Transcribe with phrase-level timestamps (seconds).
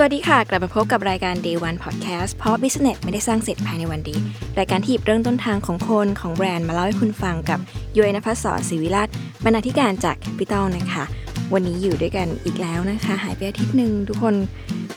[0.00, 4.20] สวัสดีค่ะ กลับมาพบกับรายการ Day One Podcast เพราะ Business ไม่ได้สร้างเสร็จภายในวันเดียว
[4.58, 7.58] รายการที่หยิบเรื่องต้นทางของคนของแบรนด์มาเล่าให้คุณฟังกับ
[7.96, 9.08] ยุ้ยนภศรศิวิราช
[9.44, 11.04] บรรณาธิการจาก Capital นะคะ
[11.52, 14.34] วันนี้อยู่ด้วยกันอีกแล้วนะคะ หายไปอาทิตย์หนึ่งทุกคน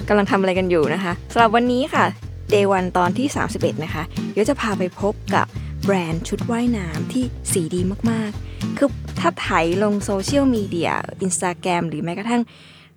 [0.07, 2.05] กำลังทำอะไรกันอยู่นะคะสำหรับวันนี้ค่ะ
[2.53, 5.45] Day One ตอนที่ 31 นะคะเดี๋ยวจะพาไปพบกับ
[5.83, 7.23] แบรนด์ชุดว่ายน้ำที่
[7.53, 7.81] สีดี
[8.11, 8.89] มากๆ คือ
[9.20, 9.49] ถ้าไถ
[9.83, 10.91] ลงโซเชียลมีเดีย
[11.25, 12.43] Instagram หรือแม้กระทั่ง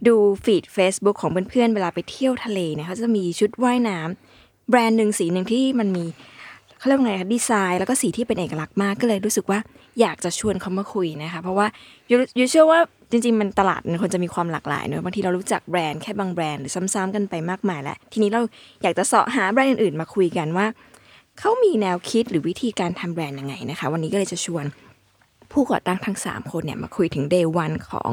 [0.09, 6.05] ดูฟีด Facebook ของเพื่อนๆเวลาไปเที่ยวทะเลเนี่ยเขาจะมีชุดว่ายน้ำแบรนด์หนึ่งสีหนึ่งที่มันมี
[6.79, 9.59] เขาเรียกว่าไงคะดีไซน์แล้วก็สีที่เป็นเอกลักษณ์มากก็เลยรู้สึกว่า
[10.01, 11.67] อยากจะชวนเขามาคุยนะคะ เพราะว่า
[12.39, 18.43] ยูเชื่อว่าจริงๆ มันตลาดมันควรจะมีความหลากหลายเนอะบางทีเรารู้จักแบรนด์แค่บางแบรนด์หรือซ้ำๆกันไปมากมายแล้วทีนี้เรา
[18.83, 20.67] อยากจะเสาะหาแบรนด์อื่นๆมาคุยกันว่า
[21.39, 24.65] เขามีแนวคิดหรือวิธีการทำแบรนด์ยังไงนะคะ วันนี้ก็เลยจะชวน
[25.53, 28.11] ผู้ก่อตั้งทั้ง 3 คนเนี่ยมาคุยถึง day one ของ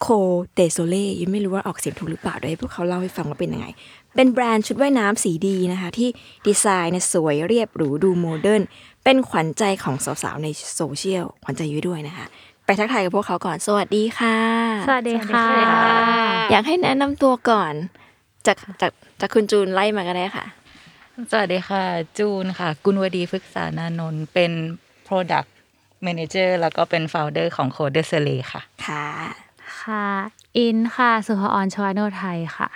[0.00, 0.06] โค
[0.54, 3.66] เตโซเล่ยังไม่รู้ว่าออกเสียงถูกหรือเปล่าเดี๋ยวให้พวกเขาเล่าให้ฟังว่าเป็นยังไง
[4.14, 6.08] เป็นแบรนด์ชุดว่ายน้ำสีดีนะคะ ที่
[6.46, 8.62] ดีไซน์เนี่ยสวยเรียบหรูดูโมเดิร์น
[9.04, 12.26] เป็นขวัญใจของสาวๆในโซเชียลขวัญใจยุ้ยด้วยนะคะ
[12.66, 14.38] ไปทักทายกับพวกเขาก่อน สวัสดีค่ะ
[14.88, 15.46] สวัสดีค่ะ
[16.50, 17.72] อยากให้แนะนำตัวก่อน
[18.46, 20.44] จากจากจากคุณจูนไล่มาก็ได้ค่ะ
[21.30, 21.84] สวัสดีค่ะ
[22.18, 24.52] จูนค่ะ กุลวดีพฤกษานานนท์เป็น
[25.06, 25.48] Product
[26.06, 29.06] Manager แล้วก็เป็น Founder ของ Coder s e l e ค่ะ ค่ะ
[29.84, 30.06] ค่ะ
[30.58, 32.68] อินค่ะ สุภออนชวาโนไทยค่ะ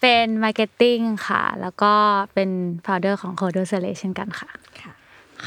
[0.00, 1.92] เป็น marketing ค่ะ แล้วก็
[2.34, 2.50] เป็น
[2.84, 4.50] founder ของ Coder s e l e เช่นกันค่ะ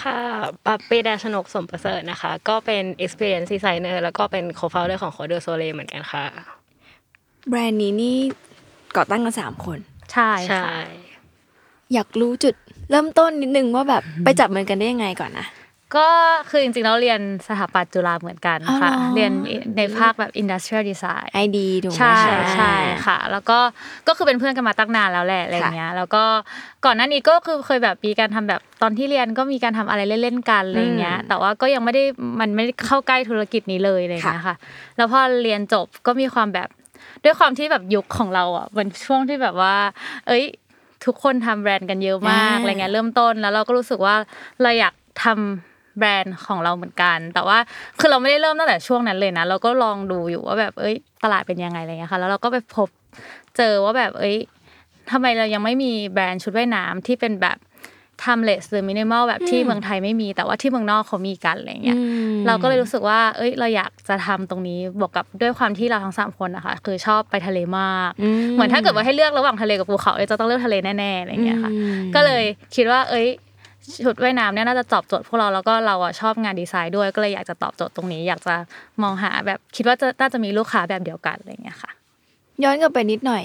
[0.02, 0.20] ค่ะ
[0.66, 6.26] ปับปีดาชนกสมประเสริฐนะคะ ก็เป็น experience designer แล้วก็เป็น co-founder ของ Côte d'Soleil เหมือนกันค่ะ
[7.50, 8.18] แบรนด์นี้นี่
[8.96, 9.78] ก่อตั้งกันสามคน
[10.14, 10.78] ใช่ใช่ค่ะ
[11.94, 12.56] อยากรู้จุด
[12.92, 15.48] เริ่มต้นนิดนึงว่าแบบไปจับมือกันได้ยังไงก่อนนะ
[15.98, 16.08] ก็
[16.50, 19.32] คือจริงๆแล้วเรียนสถาปัตย์จุฬาเหมือนกันค่ะอ๋อเหรอเรียน
[19.78, 23.60] ในภาคแบบ industrial design ไอดีถูกไหมใช่คะใช่ค่ะ แล้วก็
[24.08, 26.24] ก็คือเป็นเพื่อนกันมาตั้งนานแล้วแหละอะไรเงี้ย แล้วก็
[26.86, 32.04] ก่อนหน้านี้ก็คือเคยแบบมีการทำแบบตอนที่เรียนก็มีการทำอะไรเล่นๆกันอะไรเงี้ย แต่ว่าก็ยังไม่ได้
[32.40, 34.56] มันไม่ได้เข้าใกล้ธุรกิจนี้เลยอะไรเงี้ยค่ะ
[34.98, 36.70] แล้วพอเรียนจบก็มีความแบบ
[37.24, 39.76] ด้วยความที่แบบยุคของเราอะมันช่วงที่แบบว่า
[40.28, 40.44] เอ้ย
[41.06, 44.16] ทุกคนทำแบรนด์กันเยอะมากอ่าอะไรเงี้ยเริ่มต้นแล้วเราก็รู้สึกว่า
[44.62, 44.94] เราอยาก
[45.24, 47.58] ทำ แบรนด์ของเราเหมือนกัน แต่ว่า
[48.00, 52.90] คือเราไม่ได้เริ่มตั้งแต่ช่วงนั้นเลยนะ เราก็ลองดูอยู่ว่าแบบเอ้ยตลาดเป็นยังไงอะไรเงี้ยค่ะ แล้วเราก็ไปพบ
[53.58, 54.38] เจอว่าแบบเอ้ย
[55.12, 57.58] ทำไมเรายังไม่มีแบรนด์ชุดว่ายน้ำที่เป็นแบบ
[58.26, 61.98] ทำเลสหรือมินิมอลแบบที่เมืองไทยไม่มีแต่ว่าที่เมืองนอกเขามีกันอะไรเงี้ย
[62.48, 68.12] เราก็เลยรู้สึกว่า เอ้ย เราอยากจะทำตรงนี้บวกกับด้วยความที่เราทั้งสามคนนะคะคือชอบไปทะเลมาก
[68.54, 71.72] เหมือนถ้าเกิดว่าให้เลือกระหว่างทะเลกับภูเขาเอ้ยจะต้องเลือกทะเลแน่ๆอะไรอย่างเงี้ยค่ะ
[72.16, 72.44] ก็เลย
[72.76, 73.28] คิดว่า เอ้ย
[74.06, 78.56] ชุดว่ายน้ำเนี่ยน่าจะตอบโจทย์พวกเราแล้วก็เราอะชอบงานดีไซน์ด้วยก็เลยอยากจะตอบโจทย์ตรงนี้ อยากจะ
[79.02, 81.92] มองหาแบบคิดว่าจะน่าจะมีลูกค้าแบบเดียวกันอะไรอย่างเงี้ยค่ะ
[82.64, 83.44] ย้อนกลับไปนิดหน่อย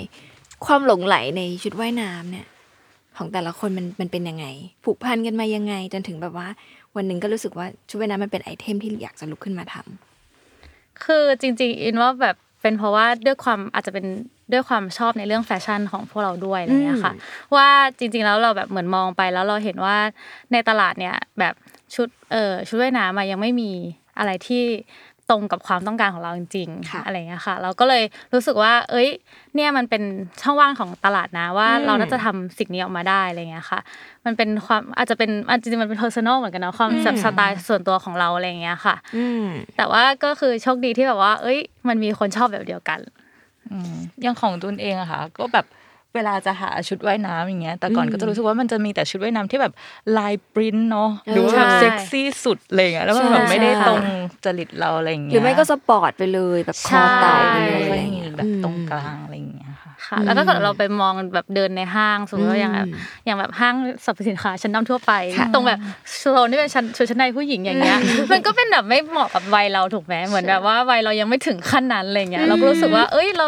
[0.66, 2.46] ความหลงไหลในชุดว่ายน้ำเนี่ย
[3.16, 4.46] ของแต่ละคนมันมันเป็นยังไง
[4.84, 6.48] ผูกพันกันมายังไง จนถึงแบบว่า
[6.96, 14.06] วันหนึ่งก็รู้สึกว่าชุดว่ายน้ำมันเป็นไอเทมที่อยากจะลุกขึ้นมาทำคือจริง ๆ อินว่าแบบ เป็นเพราะว่าด้วยความอาจจะเป็น
[14.52, 17.14] ด้วยความชอบในเรื่องแฟชั่นของพวกเราด้วยอะไรเงี้ยค่ะ
[17.56, 19.96] ว่าจริง ๆ แล้วเราแบบเหมือนมองไปแล้วเราเห็นว่า
[20.52, 21.54] ในตลาดเนี่ยแบบ
[21.94, 23.72] ชุดเออชุดว่ายน้ำอะยังไม่มี
[24.18, 24.64] อะไรที่
[25.30, 28.02] ตรงกับความต้องการของเราจริงค่ะๆอะไรเงี้ยค่ะ เราก็เลย
[28.34, 29.08] รู้สึกว่า เอ้ย
[29.54, 30.02] เนี่ยมันเป็น
[30.42, 33.80] ช่องว่างของตลาดนะว่าอืมเราน่าจะทำสิ่งนี้ออกมาได้อะไรเงี้ยค่ะ
[34.24, 39.46] มันเป็นความอาจจะเป็นอาจจะมันเป็น personal เหมือนกันเนาะความแบบสไตล์ส่วนตัวของเราอะไรเงี้ยค่ะอืม
[39.76, 43.00] แต่ว่าก็คือโชคดีที่แบบว่า เอ้ย มันมีคนชอบแบบเดียวกัน
[43.70, 45.66] อืมอย่างของตุนเองอะค่ะ ก็แบบ
[46.14, 49.72] เวลาจะหาชุดว่ายน้ำอย่างเงี้ย แต่ก่อนก็จะรู้สึกว่ามันจะมีแต่ชุดว่ายน้ำที่แบบ
[50.18, 54.02] ลายปริ้นท์เนาะหรือว่าแบบใช่เซ็กซี่สุดอะไรเงี้ยแล้วมันแบบใช่ไม่ได้ใช่ตรง
[54.44, 65.78] จริตเราอะไรอย่างหเงี้ยรือไม่ก็สปอร์ตไปเลยแบบคอเต่าไปเลยไม่อะไรค่อยเงี้มียแบบตรงอืมกลางอะไรอย่างเงี้ยค่ะค่ะแล้วก็เกิดเราไปมองแบบเดินในห้างสมมติว่าอย่างแบบอืมอย่างแบบห้างสรรพสินค้าชั้นนำทั่วไปค่ะตรงแบบ
[66.18, 67.98] โซนที่เป็นชั้นชุดชั้นในผู้หญิงอย่างเงี้ย
[68.32, 73.46] มันก็เป็นแบบไม่เหมาะกับวัยเราถูกไหมเหมือนแบบว่าวัยเรายังไม่ถึงขั้นนั้นอะไรเงี้ยเราก็รู้สึกว่า เอ้ยเรา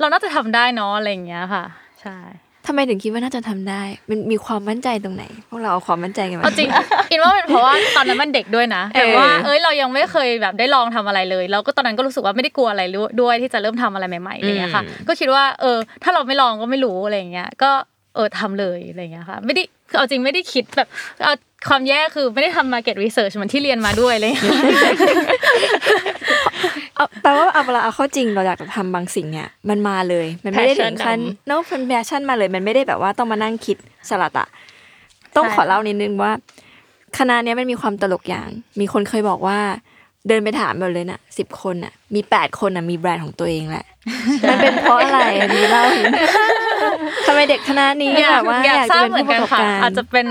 [0.00, 1.64] เราน่าจะทำได้เนาะอะไรอย่างเงี้ยค่ะ
[2.04, 2.20] ใช่
[2.66, 6.68] ทำไมถึงคิดว่าน่าจะทำได้ มันมีความมั่นใจตรงไหน พวกเราเอาความมั่นใจกันมาเอาจริง
[7.10, 12.82] อินว่าเป็นเพราะว่าตอนนั้นมันเด็กด้วยนะเออแบบว่าเอ้ยเรายังไม่เคยแบบได้ลองทำอะไรเลยแล้วก็ตอนนั้นก็รู้สึกว่าไม่ได้กลัวอะไร
[13.20, 17.70] ด้วยที่จะเริ่มทำอะไรใหม่ๆอะไรเงี้ยค่ะ ก็คิดว่าเออ ถ้าเราไม่ลองก็ไม่รู้อะไรเงี้ยก็
[18.14, 20.88] เออทำเลยอะไรเงี้ยค่ะ ไม่ได้คือเอาจริงไม่ได้คิดแบบ
[21.24, 21.34] เอา
[21.68, 24.32] ความแย่คือไม่ได้ทำ market research เหมือนที่เรียนมาด้วยเลย
[26.96, 33.76] เอาแปลว่าเอาเวลาเอาเข้าจริงเราอยากจะทำบางสิ่งเนี่ยมันมาเลย มันไม่ได้ถึงขั้น Passion โน้เป็น passion มาเลย มันไม่ได้แบบว่าต้องมานั่งคิด
[34.08, 34.48] สลัดอะ
[35.36, 36.32] ต้องใช่ขอเล่านิดนึงว่า
[37.18, 38.48] คณะเนี้ยมันมีความตลกอย่าง
[38.80, 39.58] มีคนเคยบอกว่า
[40.28, 43.86] เดินไปถามหมดเลยน่ะสิบคนน่ะ มีแปดคนน่ะมีแบรนด์ของตัวเองแหละ
[44.48, 45.84] มันเป็นเพราะอะไรอันนี้เล่า
[47.26, 50.26] ทำไมเด็กคณะนี้อยากแบบว่าอยากอยากทราจะบเป็นเหมือผู้นปกัระนกอบค่ะการอาจจะเป็น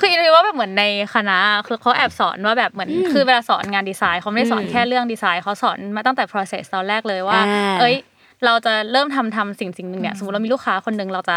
[0.00, 7.96] คืออินว่าแบบเหมือนในคณะคือเขาแอบสอนว่าแบบเหมือนคือเวลาสอนงานดีไซน์เขาไม่ได้สอนแค่เรื่องดีไซน์เขาสอนมาตั้งแต่ process ตอนแรกเลยว่าอ่าเอ้ย
[8.44, 11.36] เราจะเริ่มทำทำสิ่งสิ่งหนึ่งเนี่ยสมมติเรามีลูกค้าคนหนึ่งเราจะ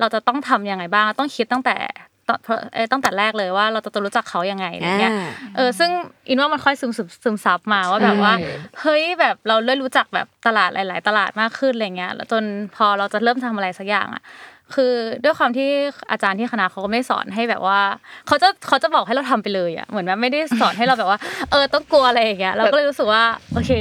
[0.00, 1.76] เราจะต้องทำยังไงบ้าง ต้องคิดตั้งแต่
[2.28, 2.38] ตอน
[2.74, 5.90] เอ่อตั้งแต่แรกเลยว่าเราจะรู้จักเขายังไงอะไรเงี้ยอ่าเออซึ่ง
[6.28, 8.32] อินว่ามันค่อยซึมซึมซึมซับมาว่าแบบว่า
[8.80, 12.42] เฮ้ยแบบเราเริ่มรู้จักแบบตลาดหลาย ๆ ตลาดมากขึ้นอะไรเงี้ยแล้วจน
[12.76, 14.22] พอเราจะเริ่มทำอะไรสักอย่างอะ
[14.74, 14.92] คือ
[15.24, 15.68] ด้วยความที่
[16.10, 17.80] อาจารย์ที่คณะเขาก็ไม่ได้สอนให้แบบว่า
[18.26, 21.18] เขาจะเขาจะบอกให้เราทำไปเลยอะเหมือนแบบไม่ได้สอนให้เราแบบว่า
[21.50, 23.72] เออต้องกลัวอะไรอย่างเงี้ยเราก็เลยรู้สึกว่าโอเค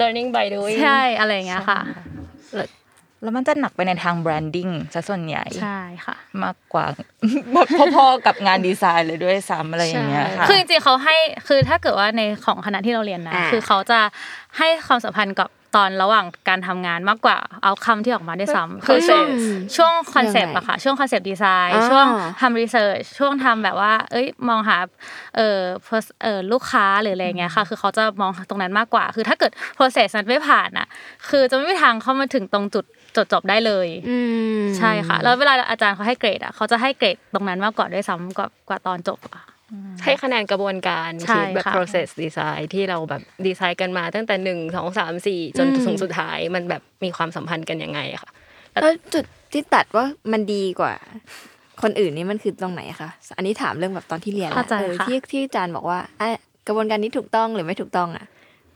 [0.00, 1.80] learning by doing ใช่อะไรอย่างเงี้ยค่ะ
[3.22, 11.16] แล้วมันจะหนักไปในทางแบรนดิ้งซะส่วนใหญ่ใช่ค่ะ มากกว่าแบบพอๆกับงานดีไซน์เลยด้วยซ้ำอะไรอย่างเงี้ยค่ะคือจริงๆเขาให้
[11.48, 14.00] คือถ้าเกิดว่าในของคณะที่เราเรียนนะอ่าคือเขาจะ
[14.58, 22.06] ให้ความสัมพันธ์กับ ตอนระหว่างการทำงานมากกว่าเอาคำที่ออกมาได้วยซ้ำคือช่วงอืมช่วงคอนเซปต์ยังไงอะค่ะ ช่วง concept design อ่าช่วง
[22.40, 24.76] ทำ research ช่วงทำแบบว่า เอ้ยมองหา
[25.36, 30.86] เอ่อ pers- เอ่อลูกค้าหรืออะไรเงี้ยค่ะ คือเขาจะมองตรงนั้นมากกว่า คือถ้าเกิด process นั้นไม่ผ่านอะ
[31.28, 32.84] คือจะไม่มีทางเข้ามาถึงตรงจุด
[33.16, 34.18] จดจบได้เลยอื
[34.60, 39.42] มใช่ค่ะ แล้วเวลาอาจารย์เขาให้เกรดอะเขาจะให้เกรดตรงนั้นมากกว่าด้วยซ้ำกว่ากว่าตอนจบอะ
[40.04, 48.30] ให้คะแนนกระบวนการใช่คิดแบบค่ะ process design ที่เราแบบดีไซน์กันมาตั้งแต่หนึ่งสองสามสี่จนถึงสุดท้ายมันแบบมีความสัมพันธ์กันยังไงอะค่ะ
[48.72, 50.94] แล้วจุดที่ตัดว่ามันดีกว่า
[51.82, 56.28] คนอื่นนี่มันคือตรงไหนอะคะอันนี้ถามเรื่องแบบตอนที่เรียนเข้าใจเออค่ะที่ที่อาจารย์บอกว่าอะ
[56.66, 58.26] กระบวนการนี้ถูกต้องหรือไม่ถูกต้องอะ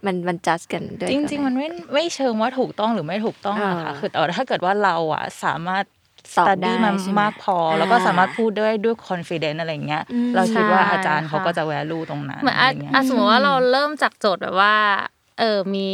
[0.06, 5.97] มันมันจัดกันด้วยจริง ๆ มันไม่ไม่เชิงว่าถูกต้องหรือไม่ถูกต้องอะค่ะอ่าคือแต่ว่าถ้าเกิดว่าเราอะสามารถตอบ
[6.36, 14.74] สได้ตี้มันใช่ไหมมากพออ่าแล้วก็สามารถพูดด้วยด้วย confidence อะไรอย่างเงี้ยอืมเราคิดว่าใช่อาจารย์เขาค่ะก็จะ value ตรงนั้นเหมือนอะอะไรเงี้ยอะสมมติว่าเราเริ่มจากโจทย์แบบว่า
[15.40, 15.86] เออมี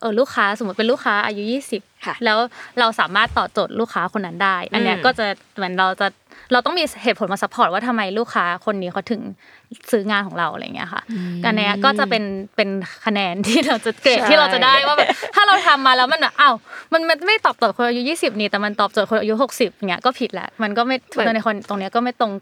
[0.00, 1.42] เออลูกค้าสมมติเป็นลูกค้าอายุ
[1.74, 2.38] 20ค่ะแล้ว
[2.78, 5.26] เราสามารถตอบโจทย์ลูกค้าคนนั้นได้ อันเนี้ยอืมก็จะ
[5.56, 6.06] เหมือนเราจะ
[6.52, 9.20] เราต้องมีเหตุผลมาซัพพอร์ตว่าทำไมลูกค้าคนนี้เขาถึง
[9.90, 11.02] ซื้องานของเราอะไรเงี้ยค่ะ
[11.44, 12.24] อันเนี้ยก็จะเป็น
[12.56, 12.68] เป็น
[13.04, 16.54] คะแนนที่เราจะเกรดใช่ที่เราจะได้ว่าแบบถ้าเราทำมาแล้วมันแบบอ้าว
[16.92, 20.96] มันมันไม่ตอบโจทย์คนอายุ20นี่แต่มันตอบโจทย์คนอายุ60เงี้ยก็ผิดแหละมันก็ไม่
[21.34, 22.32] ในคนตรงเนี้ยก็ไม่ตรง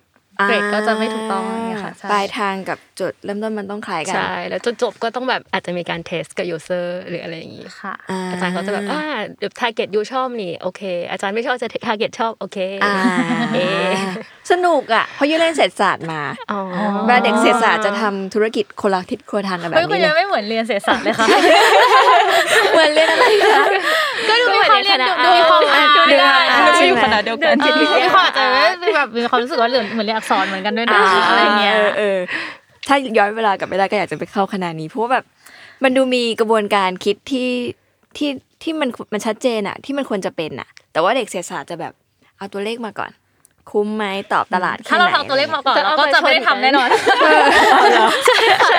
[0.49, 7.94] เกรดก็จะไม่ถูกต้องอะไรเงี้ยค่ะใช่ปลายทางกับจุดเริ่มต้นมันต้องคล้ายกันใช่แล้วจนจบก็ต้องแบบอาจจะมีการเทสกับ user หรืออะไรอย่างงี้ค่ะ
[8.31, 9.03] อาจารย์เขาจะแบบอ่า
[9.39, 12.94] เดี๋ยว target ยูชอบนี่โอเค อาจารย์ไม่ชอบจะ target ชอบโอเคอ่า
[13.55, 13.94] เอะ
[14.50, 16.23] สนุกอะเพราะยูเล่นเศรษฐศาสตร์มา
[16.53, 16.61] อ๋อ
[17.06, 21.27] เวลาเด็กเศรษฐศาสตร์จะทำธุรกิจคนละทิศคนละทางกันแบบเฮ้ยคุณนี้ยังเลยไม่เหมือนเรียนเศรษฐศาสตร์เลยค่ะ
[22.73, 23.62] เหมือนเล่นอะไรคะ
[24.29, 27.73] ก็ดูมีความเรียนดูดูมีความอ่านดูมีความได้อ่านไม่ใช่อยู่คณะเดียวกันเออ
[28.05, 28.43] มีความอาจจะ
[28.97, 32.19] แบบมีความรู้สึกว่าเหมือนเหมือนเรียนอักษรเหมือนกันด้วยนะอะไรเงี้ยออเออ
[32.88, 35.25] ถ้าย้อนเวลากลับไปได้ก็อยากจะไปเข้าคณะนี้เพราะว่าแบบ
[35.84, 37.49] มันดูมีกระบวนการคิดที่
[38.17, 38.31] ที่
[38.62, 41.93] ที่มันมันชัดเจนอะที่มันควรจะเป็นอะแต่ว่าเด็กเศรษฐศาสตร์จะแบบ
[42.38, 43.11] เอาตัวเลขมาก่อน
[43.70, 46.88] คุ้มไหมตอบตลาดแค่ถ้าเราไหนทำตัวเลขมาก่อนจะเราเอาก็จะไปชนไม่ได้ทำแน่นอน
[48.26, 48.70] ใช่ค่ะ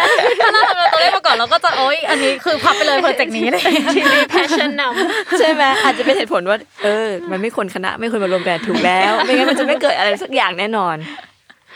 [0.42, 3.64] ถ้าเราทำตัวเลขมาก่อนเราก็จะโอ๊ยอันนี้คือพับไปเลยโปรเจกต์นี้เลย
[3.96, 10.96] ทีนี้ passion นำใช่ไหมอาจจะเป็นเหตุผลว่า เออ มันไม่ควรคณะไม่ควรมารวมกันถูกแล้ว ไม่งั้นมันจะไม่เกิดอะไรสักอย่างแน่นอน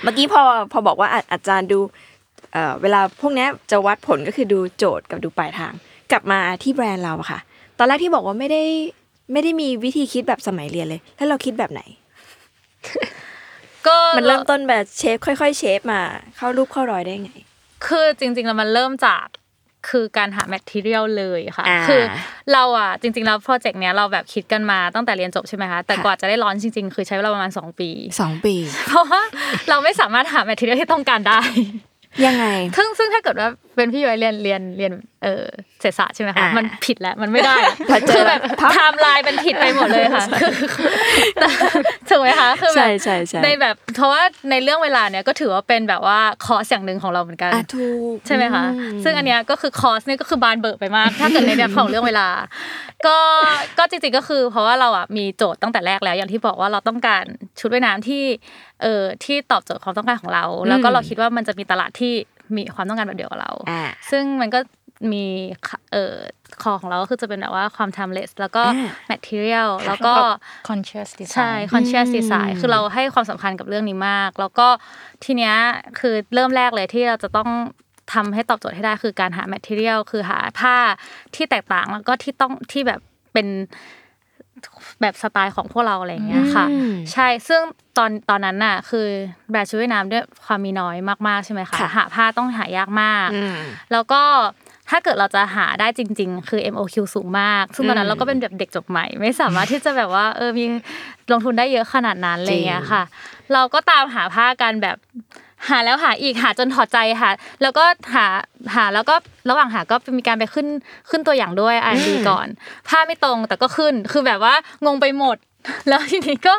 [0.04, 1.80] เมื่อกี้พอพอบอกว่าอะอาจารย์ดู
[2.54, 5.74] เอ่อเวลาพวกเนี้ยจะวัดผลก็คือดูโจทย์กับดูปลายทาง
[6.12, 7.40] กลับมาที่แบรนด์เราอะค่ะ
[7.78, 8.64] ตอนแรกที่บอกว่าไม่ได้
[9.32, 11.82] ไม่ได้มีวิธีคิดแบบสมัยเรียนเลย แล้วเราคิดแบบไหน
[13.88, 16.02] ก็มันเริ่มต้นแบบ shape ค่อยๆ shape มา
[16.38, 17.32] เข้ารูปเข้ารอยได้ไง
[17.86, 19.26] คือจริงๆแล้วมันเริ่มจาก
[19.90, 22.02] คือการหา material เลยค่ะอ่าคือ
[22.54, 27.90] เราอะจริงๆแล้วโปรเจกต์เนี้ยเราแบบคิดกันมาตั้งแต่เรียนจบใช่ไหมคะแต่ค่ะกว่าจะได้ launch จริง ๆ คือใช้เวลาประมาณ 2 ปี
[28.22, 28.56] สองปี
[28.88, 29.22] เพราะว่า
[29.70, 31.42] เราไม่สามารถหา material ที่ต้องการได้
[32.26, 32.46] ยังไง
[32.78, 34.92] ซึ่งซึ่งถ้าเเกิดว่าเป็นพี่ย้อยเรียนเรียนเรียน
[35.24, 35.46] เออ
[35.82, 40.52] เศรษฐศาสตร์ใช่ไหมคะอ่ามัมันผิดแล้วมันไม่ได้อะพอเจอคือแบบพับไทม์ไลน์มันผิดไปหมดเลยค่ะคือ
[41.40, 41.48] แต่
[42.10, 52.28] ถูกไหมคะคือแบใช่บใช่ใช่ในแบบเพราะว่าในเรื่องเวลาเนี้ยก็ถือว่าเป็นแบบว่าคอร์สอย่างหนึ่งของเราเหมือนกันอะถูกใช่ไหมคะอืมซึ่งอันเนี้ยก็คือคอร์สเนี่ยก็คือบานเบิกไปมาก ถ้าเกิดในเรื่องของเรื่องเวลา
[53.08, 53.18] ก็
[53.78, 57.26] ก็จริงๆก็คือ เพราะว่าเราอะมีโจทย์ตั้งแต่แรกแล้วอย่างที่บอกว่าเราต้องการ
[57.60, 58.24] ชุดว่ายน้ำที่
[58.82, 62.14] เอ่อที่ตอบโจทย์ความต้องการของเรา แล้วก็เราคิดว่ามันจะมีตลาดที่
[62.56, 63.82] มีความต้องการแบบเดียวกับเราอ่า
[64.12, 64.60] ซึ่งมันก็
[65.12, 65.26] มี
[65.92, 66.16] เอ่อ
[66.64, 70.14] คอของเราก็คือจะเป็นแบบว่าความ timeless แล้วก็อ่า material แล้วก็
[70.70, 74.68] conscious design ใช่ conscious design คือเราให้ความสำคัญกับเรื่องนี้มาก แล้วก็
[75.24, 75.56] ทีเนี้ย
[76.00, 77.50] คือเริ่มแรกเลยที่เราจะต้อง
[78.14, 80.78] ทำให้ตอบโจทย์ให้ได้คือการหา material คือหาผ้า
[81.36, 83.02] ที่แตกต่างแล้วก็ที่ต้องที่แบบ
[83.34, 83.48] เป็น
[85.02, 87.62] แบบสไตล์ของพวกเราอะไรอย่างเงี้ยค่ะอืมใช่ซึ่ง
[87.98, 89.06] ตอนตอนนั้นน่ะ คือ
[89.50, 90.96] แบรนด์ชุดว่ายน้ำด้วยความมีน้อย
[91.28, 93.56] มากๆใช่ไหมคะค่ะหาผ้าต้องหายากมากอืม
[93.92, 94.22] แล้วก็
[94.92, 100.66] ถ้าเกิดเราจะหาได้จริง ๆ คือ MOQ สูงมาก ซึ่งตอนนั้อืนมเราก็เป็นแบบเด็กจบใหม่ ไม่สามารถที่จะแบบว่าเออมี
[101.32, 103.04] ลงทุนได้เยอะขนาดนั้นอะไรเงี้ยค่ะ
[103.54, 104.98] เราก็ตามหาผ้ากันแบบ
[105.70, 107.84] หาแล้วหาอีกหาจนถอดใจค่ะ แล้วก็
[108.14, 108.26] หา
[108.76, 109.16] หาแล้วก็
[109.50, 110.68] ระหว่างหาก็มีการไปขึ้น
[111.10, 112.48] ขึ้นตัวอย่างด้วย R&D ก่อน
[112.88, 114.54] ผ้าไม่ตรงแต่ก็ขึ้นคือแบบว่า
[114.86, 115.38] งงไปหมด
[115.88, 116.56] แล้วทีนี้ก็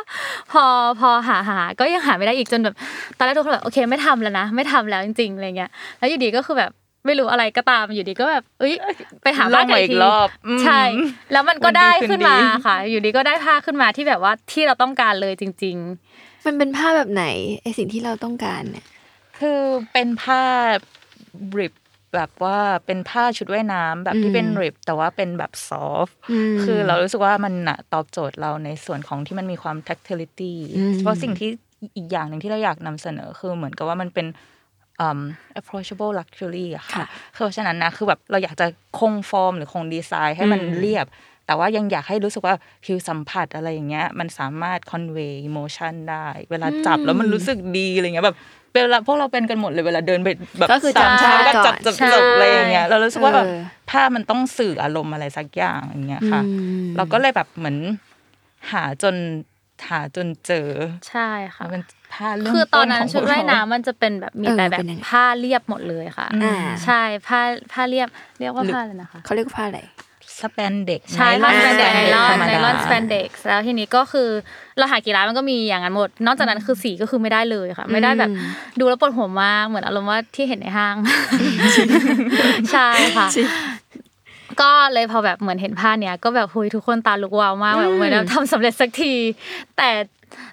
[0.51, 0.63] พอ
[0.99, 2.75] พอหาหาก็ยังหาไม่ได้อีกจนแบบ
[3.17, 6.71] ตอนแรกทุกคนแบบโอเคไม่ทำแล้วนะไม่ทำแล้วจริงๆอะไรเงี้ยแล้วอยู่ดีก็คือแบบ
[7.05, 8.73] ไม่รู้อะไรก็ตามอยู่ดีก็แบบเอ้ย
[9.23, 10.81] ไปหาผ้าลองใหม่ไก่อีกทีรอบอืมใช่
[11.31, 15.77] แล้วมันก็วันดีได้คืนขึ้นมาดีค่ะ อยู่ดีก็ได้ผ้าขึ้นมาที่แบบว่าที่เราต้องการเลยจริง
[16.45, 17.25] มันเป็นผ้าแบบไหน
[17.61, 18.85] ไอสิ่งที่เราต้องการเนี่ย
[19.39, 19.61] คือ
[19.93, 20.43] เป็นผ้า
[21.59, 21.73] ริบ
[22.15, 31.49] แบบว่าเป็นผ้าชุดว่ายน้ำแบบที่เป็นริบแต่ว่าเป็นแบบซอฟอืมคือเรารู้สึกว่ามันน่ะตอบโจทย์เราในส่วนของที่มันมีความ tactility อืมเพราะสิ่งที่
[31.95, 34.27] อีกอย่างหนึ่งที่เราอยากนำเสนอคือเหมือนกับว่ามันเป็น
[35.01, 35.19] อืม
[35.59, 37.05] approachable luxury อะค่ะค่ะ
[37.35, 38.65] คือเพราะฉะนั้นนะ คือแบบเราอยากจะ
[38.99, 41.05] คงฟอร์มหรือคงดีไซน์ให้มันอืมเรียบ
[41.49, 48.37] แต่ว่ายังอยากให้รู้สึกว่าผิวสัมผัสอะไรอย่างเงี้ย มันสามารถ convey emotion ได้ เวลาจับแล้วมันรู้สึกดีอะไรเงี้ยแบบ
[48.73, 50.29] เวลาพวกเราเป็นกันหมดเลยเวลาเดินไป
[50.59, 56.51] แบบก็คือสามจำชาท่าก็จับก่อนจับใช่จับอะไรอย่างเงี้ยเรารู้สึกว่าแบบเออผ้ามันต้องสื่ออารมณ์อะไรสักอย่างอย่างเงี้ยค่ะอื
[56.83, 57.77] มเราก็เลยแบบเหมือน
[58.71, 59.15] หาจน
[59.89, 67.39] หาจนเจอๆใช่ค่ะเป็นผ้าเริ่มคือตอนนั้นขงชุดว่ายพกเรน้ำมันจะเป็นแบบมีเออแต่แบบเป็นยังไงผ้าเรียบหมดเลยค่ะอ่าใช่ผ้า
[67.71, 68.07] ผ้าเรียบ
[68.39, 69.81] เรียกว่าผ้าอะไรนะคะเขาเรียกว่าผ้าอะไร
[70.43, 74.29] สแปนเด็กใช่ผ้าสแปนเด็กไนลอนธรรมไนดาลอนสแปนเด็กแล้วทีนี้ก็คือ
[74.77, 78.29] เราหากี่ร้านมันก็มีอย่างนั้นหมด นอกจากนั้นคือสีก็คือไม่ได้เลยค่ะ ไม่ได้แบบ
[78.79, 80.95] ดูแล้วปวดหัวมากเหมือนอารมณ์ว่าที่เห็นในห้าง
[82.71, 83.27] ใช่ค่ะ
[84.61, 89.13] ก็เลยพอแบบเหมือนเห็นผ้าเนี้ยก็แบบคุยทุกคนตาลุกวาวมากแบบเหมือนแบบทำสำเร็จสักที
[89.77, 89.89] แต่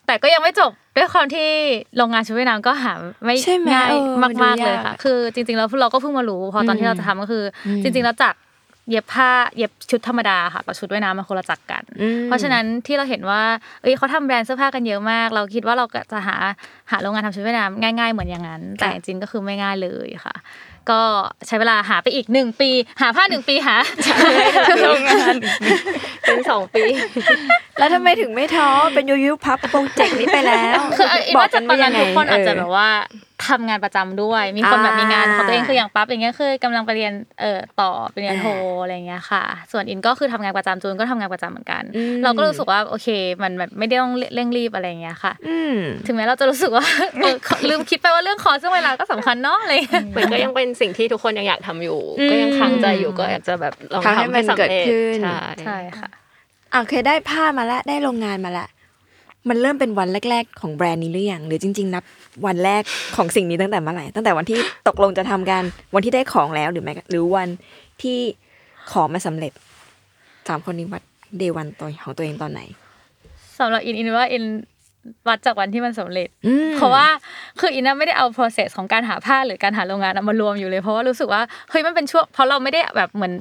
[0.07, 1.49] แต่ก็ยังไม่จบด้วยความที่
[1.97, 2.93] โรงงานชุดว่ายน้ำก็หา
[3.25, 8.35] ไม่ใช่ไหมง่ายเออมันดูมากๆเลยยากค่ะอะคือจริงๆแล้วเราก็เพิ่งมารู้ พอตอนที่เราจะทำก็คืออจริงๆแล้วจาก
[8.90, 13.43] เย็บผ้าเย็บชุดธรรมดาค่ะกับชุดว่ายน้ำมันคนละจักรกันอืมเพราะฉะนั้นที่เราเห็นว่า
[13.83, 16.37] เอ้ยเขาทำแบรนด์เสื้อผ้ากันเยอะมาก เราคิดว่าเราก็จะหา
[16.90, 20.35] หาโรงงานทำชุดว่ายน้ำง่าย ๆ เหมือนอย่างนั้น แต่จริงๆก็คือไม่ง่ายเลยค่ะ
[20.90, 21.00] ก็
[21.47, 23.76] ใช้เวลาหาไปอีกหนึ่งปี หาผ้าหนึ่งปีหา
[24.83, 25.35] โรงงาน
[26.23, 26.85] เป็นสองปี
[27.78, 32.88] แล้วทำไมถึงไม่ท้อเป็นยูยูพับโปรเจกต์นี้ไปแล้วคืออินว่าจากตอนนั้นทุกคนอาจจะแบบว่าว่า
[33.49, 38.47] ทำงานประจำด้วย มีคนแบบมีงานของตัวเองอ่าคืออย่างปั๊บอย่างเงี้ยคือกำลังไปเรียนเอ่อต่อไปเรียนโท
[38.83, 39.42] อะไรอย่างเงี้ยค่ะ
[39.73, 41.83] ส่วนอินก็คือทำงานประจำจูนก็ทำงานประจำเหมือนกัน
[42.25, 43.09] เราก็รู้สึกว่าโอเค
[43.42, 46.85] มันแบบไม่ได้ต้องเร่งรีบอะไรอย่างเงี้ยค่ะอืมถึงแม้เราจะรู้สึกว่า
[47.18, 47.37] เออ
[47.68, 56.09] ลืมคิดไปว่าเรื่องคอร์สเรื่องเวลาก็สำคัญเนาะอะไรอย่างเงี้ยเหมือนก็ยังเป็นสิ่งที่ทุกคนยังอยากทำอยู่อืมก็ยังค้างใจอยู่ก็อยากจะแบบลองทำให้ทำมัให้นสำเกิดเร็จขึ้นใช่ใช่ค่ะ
[56.78, 58.66] อเคยได้ผ้ามาละได้โรงงานมาละ
[59.49, 62.04] มันเริ่มเป็นวันแรก ๆ ของแบรนด์นี้หรือยังหรือจริง ๆ นับ
[62.47, 62.83] วันแรก
[63.16, 65.62] ของสิ่งนี้ตั้งแต่เมื่อไหร่ตั้งแต่วันที่ตกลงจะทำกัน
[65.95, 67.49] วันที่ได้ของแล้วหรือแม้หรือวัน
[68.02, 68.18] ที่
[68.90, 69.52] ของมาสำเร็จ
[70.49, 71.02] สามคนนี้วัด
[71.38, 72.61] เดวันตัวของตัวเองตอนไหน
[73.59, 74.45] สำหรับอินอินว่าอิน
[75.28, 77.06] วัดจากวันที่มันสำเร็จอืมเพราะว่า
[77.60, 83.32] คืออินน่ะไม่ได้เอา process ของการหาผ้าหรือการหาโรงงานอะมารวมอยู่เลย เพราะว่ารู้สึกว่าเฮ้ยมันเป็นช่วงเพราะเราไม่ได้แบบเหมือน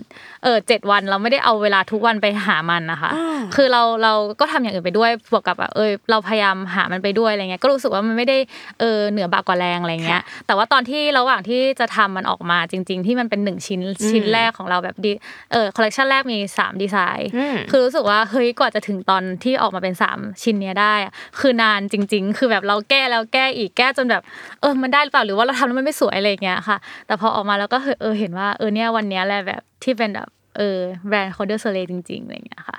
[0.44, 8.38] เออเจ็ดวันเราไม่ได้เอาเวลาทุกวันไปหามันนะคะอ่าคือเราเราก็ทำอย่างอื่นไปด้วยบวกกับแบบเออเราพยายามหามันไปด้วยอะไรเงี้ยก็รู้สึกว่ามันไม่ได้
[8.80, 15.12] เออเหนือบากกว่าแรงอะไรเงี้ย แต่ว่าตอนที่ระหว่างที่จะทำมันออกมาจริง ๆ ที่มันเป็นหนึ่งชิ้นชิ้นแรกของเราแบบดี
[15.52, 24.22] เออคอลเลคชันแรกมีสามดีไซน์อืมคือรู้สึกว่าเฮ้ยกว่าจะถึงตอนที่ออกมาเป็นสามชิ้นเนี้ยได้อะคือนานจริง ๆ คือแบบเราแก้แล้วแก้อีกแก้จนแบบ
[24.62, 32.78] เออมันได้หรือเปล่าหรือว่าเราทำแล้วมันไม่สวยอะไรเงี้ยค่ะ แต่พอออกมาแล้วก็เออเห็นว่าเออเนี่ยวันเนี้ยแหละแบบที่เป็นแบบเออแบรนด์ Côte d'Soleil จริงๆอะไรเงี้ยค่ะ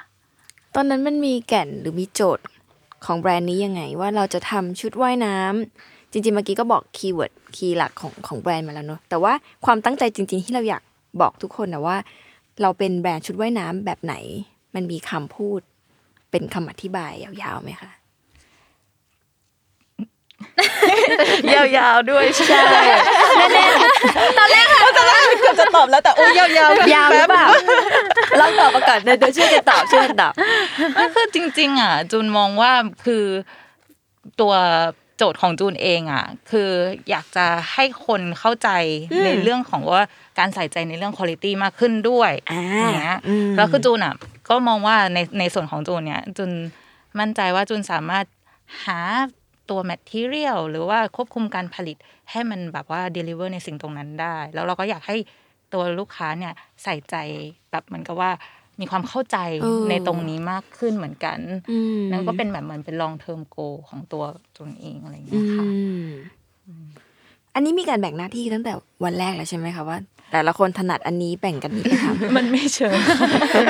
[0.75, 2.47] ตอนนั้นมันมีแก่นหรือมีโจทย์
[3.07, 9.33] ของแบรนด์นี้ยังไงว่าเราจะทำชุดว่ายน้ำจริงๆเมื่อกี้ก็บอก keyword key หลักของของแบรนด์มาแล้วเนอะแต่ว่า
[9.65, 10.83] ความตั้งใจจริง ๆ ที่เราอยาก
[11.21, 11.97] บอกทุกคนนะว่า
[12.63, 14.15] เราเป็นแบรนด์ชุดว่ายน้ำแบบไหน
[14.75, 15.61] มันมีคำพูด
[16.31, 17.91] เป็นคำอธิบายยาวๆไหมคะ
[21.77, 22.63] ยาวๆด้วยใช่
[23.53, 24.67] แน่ๆตอนแรก
[24.97, 27.47] ตอนแรกเกือบจะตอบแล้วแต่โอ้ยาวๆยาวหรือเปล่า
[28.41, 30.33] ลองตอบมาก่อนเดี๋ยวเดี๋ยวช่วยกันตอบช่วยกันตอบ
[30.95, 32.73] ไม่คือจริง ๆ อะ จูนมองว่า
[33.05, 33.25] คือ
[34.41, 34.55] ตัว
[35.17, 36.71] โจทย์ของจูนเองอะ คือ
[37.11, 38.69] อยากจะให้คนเข้าใจ
[39.13, 40.07] อืมในเรื่องของว่า
[40.39, 44.15] การใส่ใจในเรื่องคุณภาพมากขึ้นด้วยอ่าอย่างเงี้ยอืมแล้วคือจูนอะ
[44.49, 46.51] ก็มองว่าในในส่วนของจูนเนี่ยจูน
[47.19, 48.25] มั่นใจว่าจูนสามารถ
[48.87, 49.01] หา
[49.71, 51.97] ตัว material หรือว่าควบคุมการผลิต
[52.31, 55.17] ให้มันแบบว่า deliver ในสิ่งตรงนั้นได้ แล้วเราก็อยากให้
[55.73, 56.53] ตัวลูกค้าเนี่ย
[56.85, 57.17] ใส่ใจ
[57.71, 58.31] แบบเหมือนกับว่า
[58.81, 61.39] มีความเข้าใจเออในตรงนี้มากขึ้นเหมือนกัน
[61.71, 64.25] อืมนั่นก็เป็นแบบเหมือนเป็น long term goal ของตัว
[64.59, 65.67] ตนเองอะไรอย่างอืเงี้ยค่ะ
[66.01, 66.87] ม
[67.55, 68.73] อันนี้มีการแบ่งหน้าที่ตั้งแต่
[69.05, 69.99] วันแรกแล้วใช่ไหมคะว่า
[70.33, 72.97] แต่ละคนถนัดอันนี้แบ่งกันนี้ไปทำมันไม่เชิง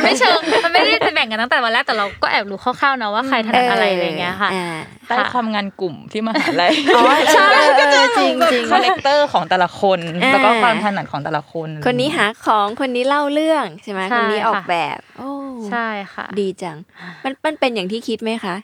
[0.05, 4.67] ไม่เชิงมันไม่ได้จะแบ่งกันตั้งแต่วันแรกแต่เราก็แอบรู้คร่าวๆนะว่าใครถนัดอะไรอะไรอย่างเงี้ยค่ะอ่า
[5.07, 7.03] ใต้ความงานกลุ่มที่มหาลัยอ๋อ
[7.35, 7.49] ใช่
[7.79, 8.33] จริงจริง
[8.71, 15.31] character ของแต่ละคนอ่าแล้วก็ความถนัดของแต่ละคน คนนี้หาของคนนี้เล่าเรื่องใช่ไหมใช่คนนี้ออกค่ะแบบโอ้
[15.71, 16.77] ใช่ค่ะ ดีจัง
[17.25, 18.57] มันมันเป็นอย่างที่คิดไหมคะ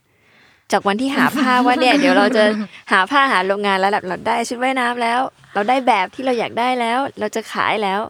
[0.72, 2.44] จากวันที่หาผ้าว่าเนี่ยเดี๋ยวเราจะ
[2.92, 5.20] หาผ้าหาโรงงานแล้วแบบเราได้ชุดว่ายน้ำแล้ว
[5.54, 8.00] เราได้แบบที่เราอยากได้แล้ว เราจะขายแล้ว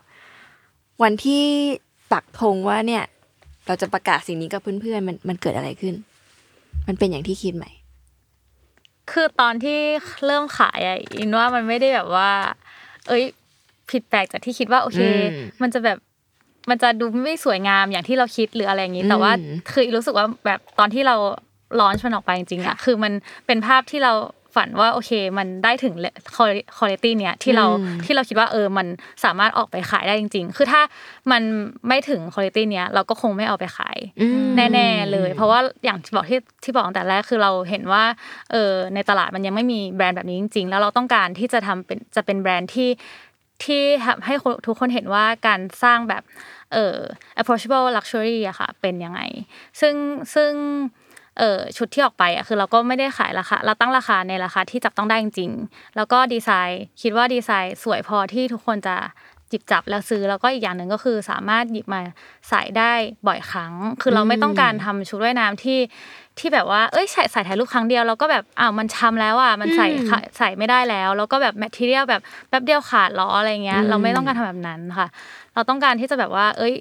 [1.02, 1.44] วันที่
[2.12, 3.04] ปักธงว่าเนี่ย
[3.66, 5.94] เราจะประกาศสิ่งนี้กับเพื่อนๆมันมันเกิดอะไรขึ้น
[6.88, 7.66] มันเป็นอย่างที่คิดไหม
[9.11, 9.78] คือตอนที่
[10.26, 12.30] เริ่มขายอะอินว่ามันไม่ได้แบบว่า
[13.08, 13.25] เอ้ย
[13.90, 15.00] ผิดแปลกจากที่คิดว่าโอเค
[15.32, 15.99] อืมมันจะแบบ
[16.70, 21.16] มันจะดูไม่สวยงามอย่างที่เราคิดหรืออะไรอย่างนี้ แต่ว่าอืมคือรู้สึกว่าแบบตอนที่เรา
[21.80, 23.12] ลอนช์มันออกไปจริงๆอะคือมัน
[23.46, 24.12] เป็นภาพที่เรา
[24.54, 25.94] ฝันว่าโอเค มันได้ถึง
[26.37, 28.87] คุณภาพเนี้ยที่เราอืมที่เราคิดว่าเออมัน
[29.25, 30.82] สามารถออกไปขายได้จริง ๆ คือถ้า
[31.30, 31.42] มัน
[31.88, 38.04] ไม่ถึงคุณภาพเนี้ยเราก็คงไม่เอาไปขายอืมแน่ๆเลย เพราะว่าอย่างที่บอกที่ที่บอกตั้งแต่แรกคือเราเห็นว่า
[38.52, 42.90] เออในตลาดมันยังไม่มีแบรนด์แบบนี้จริง ๆ แล้วเราต้องการที่จะทำเป็นจะเป็นแบรนด์ที่
[43.64, 46.23] ที่ทำให้คนทุกคนเห็นว่าการสร้างแบบ
[46.73, 46.97] เออ
[47.40, 49.21] approachable luxury อะค่ะเป็นยังไง
[49.80, 49.94] ซึ่ง
[50.35, 50.52] ซึ่ง
[51.39, 58.97] เออชุดที่ออกไปอะคือเราก็ไม่ได้ขายราคาเราตั้งราคาในราคาที่จับต้องได้จริงๆแล้วก็ดีไซน์คิดว่าดีไซน์สวยพอที่ทุกคนจะ
[59.49, 62.01] หยิบจับแล้วซื้อแล้วก็อีกอย่างหนึ่งก็คือสามารถหยิบมา
[62.49, 62.93] ใส่ได้
[63.27, 63.73] บ่อยครั้ง
[64.03, 65.79] คือเราไม่ต้องการทำชุดว่ายน้ำที่
[66.39, 75.09] ที่แบบว่าเอ้ยใส่ใส่ถ่ายรูปครั้งเดียวแล้วก็แบบอ้าวมันซ้ำแล้วอะมันใส่ขาใส่ไม่ได้แล้ว แล้วก็แบบ material แบบแป๊บเดียวขาดล้ออะไรเงี้ยอืมเราไม่ต้องการทำแบบนั้นค่ะ
[75.55, 76.75] เราต้องการที่จะแบบว่า เอ้ย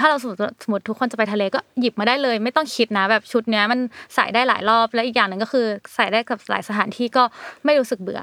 [0.00, 3.78] ถ้าเราสมมติสมมติทุกคนจะไปทะเลก็หยิบมาได้เลย ไม่ต้องคิดนะแบบชุดเนี้ยมัน
[4.14, 7.22] ใส่ได้หลายรอบและอีกอย่างหนึ่งก็คือใส่ได้กับหลายสถานที่ก็
[7.64, 8.22] ไม่รู้สึกเบื่อ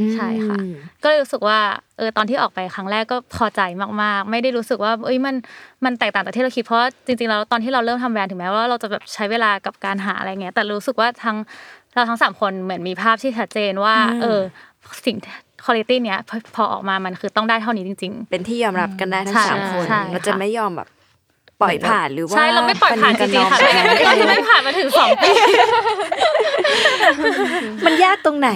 [0.00, 1.58] อใช่ค่ะอืมก็เลยรู้สึกว่า
[1.98, 3.60] เออตอนที่ออกไปครั้งแรกก็พอใจ
[4.02, 5.34] มากๆ ไม่ได้รู้สึกว่าเอ้ยมัน
[5.84, 11.36] มันแตกต่างจากที่เราคิดเพราะว่าจริงๆแล้วตอนที่เราเริ่มทำแบรนด์ถึงแม้ว่าเราจะแบบใช้เวลากับการหาอะไรเงี้ยแต่รู้สึกว่าทั้ง
[11.94, 14.40] เราทั้งสามคนเหมือนมีภาพที่ชัดเจนว่าอืมเออ
[15.04, 15.16] สิ่ง
[15.64, 20.88] คุณภาพเนี้ยพอพอออกมามันคือต้องได้เท่านี้จริง ๆ เป็นที่ยอมรับกันได้ทั้งใช่สามคนใช่เราจะค่ะไม่ยอมแบบ
[21.62, 25.30] ปล่อยผ่านหรือว่าใช่เราไม่ปล่อยผ่านจริงๆค่ะปไม่กังั้นนเราจะไม่ผ่านมาถึงสองปี
[27.84, 28.50] มันยากตรงไหน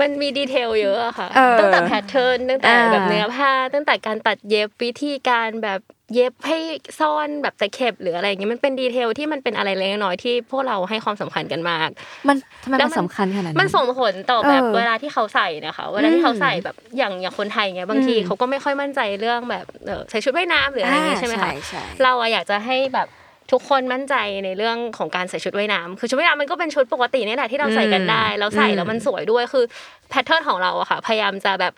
[0.00, 5.80] มันมี detail เยอะอะค่ะเออตั้งแต่ pattern ตั้งแต่อ่าแบบเนื้อผ้า ตั้งแต่การตัดเย็บวิธีการแบบ
[6.14, 6.58] เย็บให้
[7.00, 11.88] ซ่อนแบบตะเข็บหรืออะไรอย่างเงี้ยมันเป็น detail ที่มันเป็นอะไรเล็กน้อยที่พวกเราให้ความสำคัญกันมาก
[12.28, 23.08] มันทำไมแล้มัวนมันสำคัญขนาดนั้นมันส่งผลต่อแบบเออเวลาที่เขาใส่นะคะเวลาที่เขาใส่อืมแบบอย่างอย่างคนไทยเงี้ยบางทีอืมเขาก็ไม่ค่อยมั่นใจเรื่องแบบเออใส่ชุดว่ายน้ำหรืออะไรอย่างเงี้ยใช่ไหมคะใช่เราอะอยากจะให้แบบ
[23.52, 29.64] ทุกคนมั่นใจในเรื่องของการใส่ชุดว่ายน้ำคือชุดว่ายน้ำมันก็เป็นชุดปกตินี่แหละที่เราใส่กันได้เราใส่แล้วมันสวยด้วยคือ
[30.10, 31.72] แพทเทิร์นของเราอะค่ะพยายามจะแบบ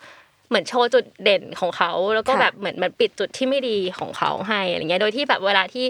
[0.49, 5.85] เหมือนโชว์จุดเด่นของเขา แล้วก็แบบเหมือนมันปิดจุดที่ไม่ดีของเขาให้อะไรเงี้ยโดยที่แบบเวลาที่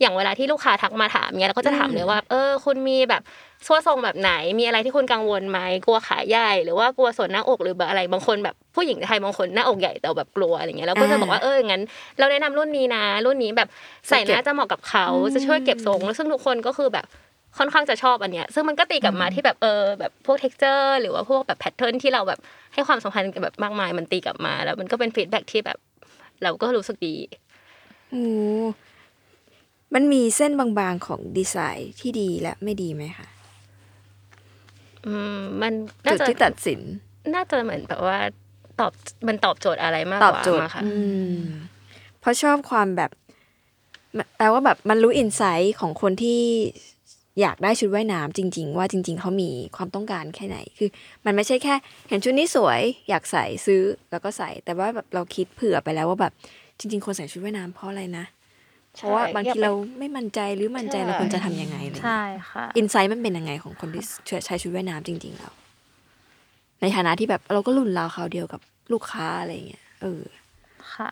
[0.00, 3.22] อย่างเวลาที่ลูกค้าทักมาถามเงี้ยเราก็จะถามเลยว่า เออ คุณมีแบบ
[3.66, 11.82] ส่วนทรงแบบไหน มีอะไรที่คุณกังวลไหมกลัวขาใหญ่หรือว่ากลัวส่วนหน้าอกหรือแบบอะไรบางคนแบบผู้หญิงไทยบางคนหน้าอกใหญ่แต่แบบกลัวอะไรเงี้ยเราก็จะบอกว่าเอองั้น
[12.18, 13.68] เราแนะนำรุ่นนี้นะ รุ่นนี้แบบ
[14.08, 17.06] ใส่น่าจะเหมาะกับเขาจะช่วยเก็บทรงแล้วซึ่งทุกคนก็คือแบบ
[17.58, 22.40] ค่อนข้างจะชอบอันเนี้ยซึ่งมันก็ตีกลับมาที่แบบเออแบบพวก t e x t อร์หรือว่าพวกแบบ pattern ที่เราแบบ
[22.74, 25.78] ให้ความสำคัญกับแบบมากมายมันตีกลับมา แล้วมันก็เป็น feedback ที่แบบ
[26.42, 27.14] เราก็รู้สึกดี
[28.10, 28.24] โอ้
[29.94, 33.39] มันมีเส้นบางๆของดีไซน์ที่ดีและไม่ดีไหมคะอื
[35.38, 35.72] มมัน
[36.04, 36.80] น่าจุดจะที่ตัดสิน
[37.34, 38.18] น่าจะเหมือนแบบว่า
[38.80, 38.92] ตอบ
[39.28, 40.92] มันตอบโจทย์อะไรมากตอบกว่าโจทย์มาค่ะอื
[41.32, 41.36] ม
[42.20, 43.10] เพราะชอบความแบบ
[44.36, 46.42] แปลว่าแบบมันรู้อินไซต์ของคนที่
[47.40, 50.88] อยากได้ชุดว่ายน้ำจริง ๆ ว่าจริง ๆเขามีความต้องการแค่ไหน คือ
[51.24, 51.74] มันไม่ใช่แค่
[52.08, 56.32] เห็นชุดนี้สวยอยากใส่ซื้อแล้วก็ใส่ แต่ว่าแบบเราคิดเผื่อไปแล้วว่าแบบ
[56.78, 58.24] จริง ๆ คนใส่ชุดว่ายน้ำเพราะอะไรนะ
[58.94, 64.04] เพราะว่าบางทีเราไม่มั่นใจหรือมั่นใจเราควรจะทำยังไงอะไรอย่างเงี้ยใช่ค่ะอินไซต์มันเป็นยังไงของคนที่
[64.46, 65.52] ใช้ชุดว่ายน้ำจริง ๆ แล้ว
[66.80, 68.60] ในฐานะที่แบบเราก็รุ่นราวเขาวเดียวกับ
[68.92, 70.22] ลูกค้าอะไรอย่างเงี้ยเออ
[70.94, 71.10] ค่ะ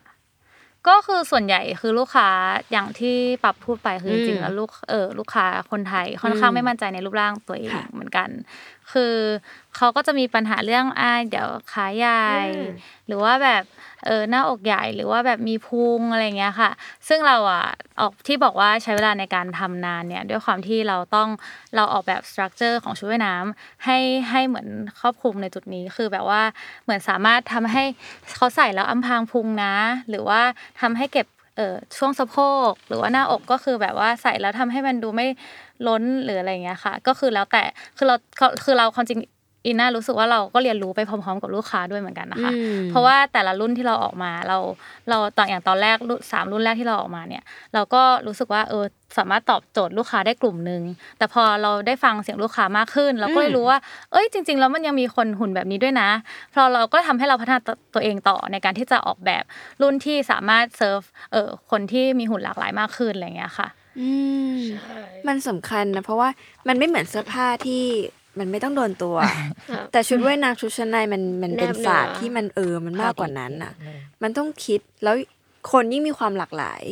[0.89, 2.29] ก็คือส่วนใหญ่คือลูกค้า
[2.73, 8.29] อย่างที่ปรับพูดไปคืออืจมริงๆแล้วลูกเออลูกค้าคนไทยค่อนข้างอืมไม่มั่นใจในรูปร่างตัวเองค่ะเหมือนกัน
[8.93, 9.15] คือ
[9.77, 12.73] เขาก็จะมีปัญหาเรื่องอ่าเดี๋ยวขาใหญ่อืม
[13.07, 13.63] หรือว่าแบบ
[14.07, 16.71] เออหน้าอกใหญ่หรือว่าแบบมีพุงอะไรเงี้ยค่ะ
[17.09, 17.65] ซึ่งเราอะ
[18.01, 21.29] ออกที่บอกว่าใช้เวลาในการทำนานเนี่ยด้วยความที่เราต้อง
[21.77, 23.99] เราออกแบบสตรัคเจอร์ของชุดว่ายน้ำให้
[24.31, 24.69] ให้เหมือน
[25.01, 26.43] ครอบคลุมในจุดนี้คือแบบว่า
[26.85, 27.85] เหมือนสามารถทำให้
[28.37, 29.75] เขาใส่แล้วอำพรางพุงนะ
[30.09, 30.41] หรือว่า
[30.81, 31.27] ทำให้เก็บ
[31.59, 32.37] เออช่วงสะโพ
[32.69, 35.27] กหรือว่าหน้าอกก็คือแบบว่าใส่แล้วทำให้มันดูไม่
[35.87, 37.63] ล้นหรืออะไรเงี้ยค่ะ ก็คือแล้วแต่
[37.97, 38.17] คือเรา
[38.65, 39.19] คือเราความจริง
[39.69, 44.59] อินน่ารู้สึกว่าเราก็เรียนรู้ไปพร้อมๆ กับลูกค้าด้วยเหมือนกันนะคะอืมเพราะว่าแต่ละรุ่นที่เราออกมาเรา
[45.09, 47.43] เราตอนอย่างตอนแรกรุ่นสามรุ่นแรกที่เราออกมาเนี่ย
[47.75, 48.85] เราก็รู้สึกว่าเออ
[49.19, 50.83] สามารถตอบโจทย์ลูกค้าได้กลุ่มหนึ่ง
[51.19, 53.79] แต่พอเราได้ฟังเสียงลูกค้ามากขึ้น เราก็เลยรู้ว่า
[54.13, 56.09] เอ้ยจริง ๆ แล้วมันยังมีคนหุ่นแบบนี้ด้วยนะ
[56.51, 57.61] เพราะเราก็ทำให้เราพัฒนา
[57.95, 59.45] ตัวเองต่อในการที่จะออกแบบ
[59.83, 61.01] รุ่นที่สามารถเซิร์ฟ
[61.33, 63.69] เออคนที่มีหุ่นหลากหลายมากขึ้นอะไรอย่างเงี้ยค่ะ
[64.01, 64.11] อื
[64.57, 64.59] ม
[65.29, 66.29] มันสำคัญนะเพราะว่า
[66.69, 67.85] มันไม่เหมือนเสื้อผ้าที่
[68.41, 69.17] มันไม่ต้องโดนตัว
[69.71, 73.73] ครับแต่ชุดว่ายน้ำชุดชั้นในมันมันเป็นแนบเนื้อศาสตร์ที่มันเออมันมากกว่านั้นอะ
[74.23, 75.17] มันต้องคิดแล้ว
[75.73, 76.83] คนยิ่งมีความหลากหลาย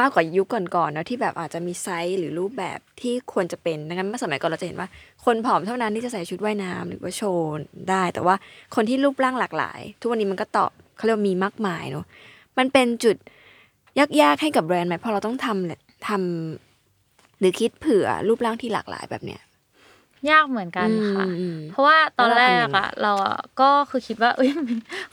[0.00, 4.88] มากกว่ายุคก่อนๆเนอะที่แบบอาจจะมีไซส์หรือรูปแบบที่ควรจะเป็นดังนั้นเมื่อสมัยก่อนเราจะเห็นว่า
[5.24, 7.56] คนผอมเท่านั้นที่จะใส่ชุดว่ายน้ำหรือว่าโชว์
[7.90, 8.34] ได้ แต่ว่า
[8.74, 12.04] คนที่รูปร่างหลากหลาย ทุกวันนี้มันก็ตอบเขาเรียกว่ามีมากมายเนอะ
[12.58, 13.16] มันเป็นจุด
[13.98, 19.40] ยากๆให้กับแบรนด์ไหมเพราะเราต้องทำแหละทำหรือคิดเผื่อรูปร่างที่หลากหลายแบบเนี้ย
[20.30, 24.50] ยากเหมือนกันค่ะอืมอืมเพราะว่าตอนแรแล้วเราทำยักงไงอะเราอะก็คือคิดว่าเอ้ย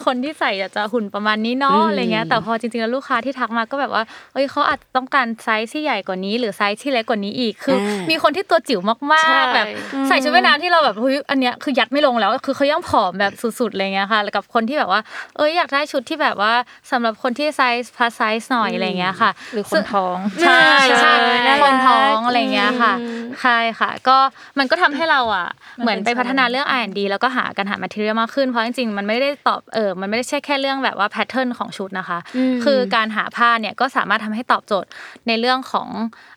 [0.06, 8.92] คนที่ใส่อะจะหุ่นประมาณนี้เนาะอืมอะไรเงี้ย แต่พอจริงๆแล้วลูกค้าที่ทักมาก็แบบว่าเอ้ยเขาอาจจะต้องการไซส์ที่ใหญ่กว่านี้ หรือไซส์ที่เล็กกว่านี้อีก คืออามีคนที่ตัวจิ๋วม
[9.24, 9.68] ใช่ากๆแบบ
[10.08, 15.02] ใส่ชุดว่ายน้ำที่เราแบบเฮ้ยอันเนี้ยคือยัดไม่ลงแล้ว คือเขายังผอมแบบสุดๆอะไรเงี้ยค่ะ แล้วกับคนที่แบบว่า
[15.38, 16.54] เอ้ยอยากได้ชุดที่แบบว่า
[16.92, 20.64] สำหรับคนที่ไซส์ plus size หน่อยอะไรเงี้ยค่ะ หรือคนท้องใช่
[21.02, 21.14] ใช่
[21.48, 24.18] น่ารักคนท้องอะไรเงี้ยค่ะอืมใช่ค่ะ ก็
[24.60, 25.48] มันก็ทำให้เราอะ
[25.80, 34.90] มันเป็นเหมือนไปพัฒนา challenge เรื่อง R&D แล้วก็หาการหา material มากขึ้นเพราะจริงๆมันไม่ได้ตอบเออมันไม่ได้ใช่แค่เรื่องแบบว่า pattern ของชุดนะคะอืมคือการหาผ้าเนี่ยก็สามารถทำให้ตอบโจทย์
[35.28, 35.88] ในเรื่องของ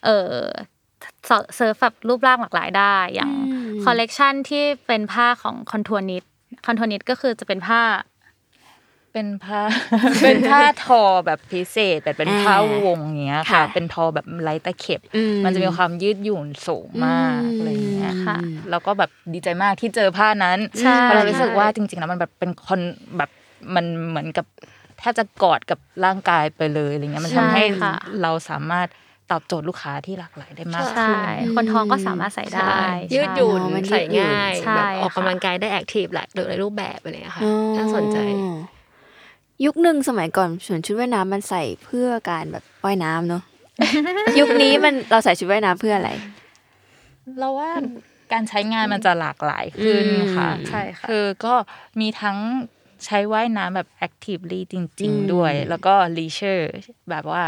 [0.05, 0.35] เออ
[1.27, 3.33] เซิร์ฟแบบรูปร่างหลากหลายได้ อย่าง
[3.85, 6.25] คอลเลกชันที่เป็นผ้าของ contour knit
[6.67, 7.81] contour knit ก็คือจะเป็นผ้า
[9.13, 9.61] เป็นผ้า
[10.23, 18.37] เป็นผ้าทอแบบพิเศษ แต่เป็นผ้าวงอย่างเงี้ยค่ะค่ะ เป็นทอแบบไร้ตะเข็บอืมมันจะมีความยืดหยุ่นสูงมากอืมอะไรอย่างเงี้ยค่ะ
[18.71, 22.81] แล้วก็แบบดีใจมากที่เจอผ้านั้นใช่เพราะเรารู้สึกว่าจริงๆแล้วมันแบบเป็นคน
[23.17, 23.31] แบบ
[23.75, 24.47] มันเหมือนกับ
[24.99, 28.89] แทบจะกอดกับร่างกายไปเลยอะไรเงี้ยมันทำให้ใช่ค่ะเราสามารถ
[29.31, 31.15] ตอบโจทย์ลูกค้าที่หลากหลายได้มากใช่ขึ้
[31.53, 38.19] นคนท้องก็สามารถใส่ได้ใช่ยืดหยุ่นอ๋อมันยืดใส่หยุ่นง่ายใช่แบบออกค่ะกำลังกายได้แอคทีฟหลายหลายรูปแบบอะไรอย่างเงี้ยค่ะอ๋อน่าสนใจ
[39.65, 43.43] ยุคหนึ่งสมัยก่อนส่วนชุดว่ายน้ำมันใส่เพื่อการแบบว่ายน้ำเนาะ
[44.41, 46.11] ยุคนี้มันเราใส่ชุดว่ายน้ำเพื่ออะไร
[47.39, 47.71] เราว่า
[48.33, 50.05] การใช้งานมันจะหลากหลายขึ้น
[50.37, 51.55] ค่ะอืมใช่ค่ะคือก็
[52.01, 52.39] มีทั้ง
[53.07, 56.65] ใช้ว่ายน้ำแบบ actively จริงอืมๆด้วย แล้วก็ leisure
[57.11, 57.45] แบบว่า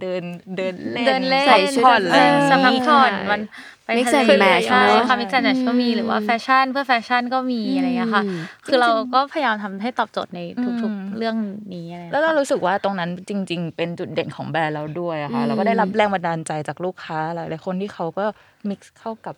[0.00, 0.22] เดิน
[0.56, 3.40] เดินเล่นเดินเล่นใส่ชุดผ่อนอะไรอย่างสำหรับงี้ผ่อนมัน
[3.84, 11.36] ไป Mix ทะ and เล match ใช่เนอะค่ะ mix and match ก็มีหรือว่าแฟชั่นเพื่อแฟชั่นก็มีอะไรอย่างเงี้ยค่ะอืมคือเราก็พยายามทำให้ตอบโจทย์ในทุกอืมๆเรื่อง
[11.74, 18.24] นี้อะไรอย่างแล้วเงี้ยเราค่ะรู้สึกว่าตรงนั้นจริง ๆ เป็นจุดเด่นของแบรนด์เราด้วยอะค่ะอืมเราก็ได้รับแรงบันดาลใจจากลูกค้าหลายๆคนที่เขาก็
[18.68, 19.34] mix เข้ากับ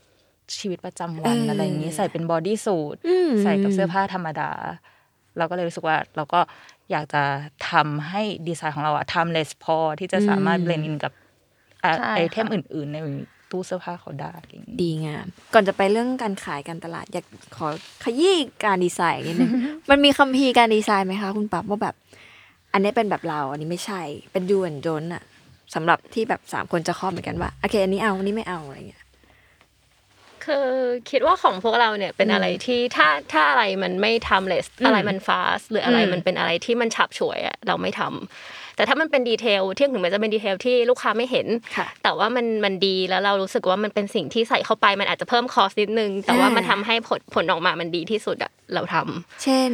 [0.57, 4.51] ชีวิตประจำวันอะไรอย่างนี้ใส่เป็น bodysuit อืมใส่กับเสื้อผ้าธรรมดา
[5.38, 6.40] เราก็เลยรู้สึกว่าเราก็
[6.90, 7.23] อยากจะ
[7.71, 11.12] ทำให้ดีไซน์ของเราอะ timeless พอที่จะสามารถอืม blend in กับ
[11.85, 12.97] อะใช่ item ค่ะอื่น ๆ ใน
[13.51, 17.25] ตู้เสื้อผ้าเขาได้อะไรอย่างงี้ดีงาม ก่อนจะไปเรื่องการขายการตลาด อยาก
[17.57, 17.66] ขอ
[18.05, 19.51] ขยี้การดีไซน์นิดนึง
[19.90, 21.95] มันมีคัมภีร์การดีไซน์ไหมคะคุณปั๊บว่าแบบ
[22.73, 25.23] อันนี้เป็นแบบเรา อันนี้ไม่ใช่เป็นดูนโดนอะ
[25.75, 29.01] สำหรับที่แบบสามคนจะข้อเหมือนกันว่าโอเค อันนี้เอาอันนี้ไม่เอาอะไรเงี้ย
[30.44, 30.68] คือ
[31.11, 49.70] คิดว่าของพวกเราเนี่ยเป็นอะไรที่ถ้าถ้าอะไรมันไม่ทำเลสอะไรมันฟาสหรืออะไรอืมมันเป็นอะไรที่มันฉับฉวยอะเราไม่ทำแต่ถ้ามันเป็นดีเทลที่ถึงแม้จะเป็นดีเทลที่ลูกค้าไม่เห็นค่ะแต่ว่ามันมันดีแล้วเรารู้สึกว่ามันเป็นสิ่งที่ใส่เข้าไปมันอาจจะเพิ่มคอสนิดนึง แต่ว่าอ่ามัมันทำให้ผลผลออกมามันดีที่สุดอะเราทำเช่น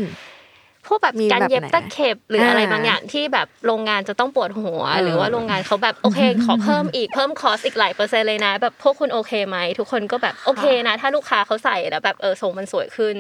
[0.89, 13.17] พวกแบบมีการแบบเย็บไหนตะเข็บหรืออะไรอ่าบางอย่างที่แบบโรงงานจะต้องปวดหัวเออหรือว่าโรงงานเขาแบบโอเค ขอเพิ่มอีกเพิ่มคอสอีกหลายเปอร์เซ็นต์เลยนะ แบบพวกคุณโอเคไหมทุกคนก็แบบโอเคนะ ถ้าลูกค้าเขาใส่แล้วแบบเออทรงมันสวยขึ้น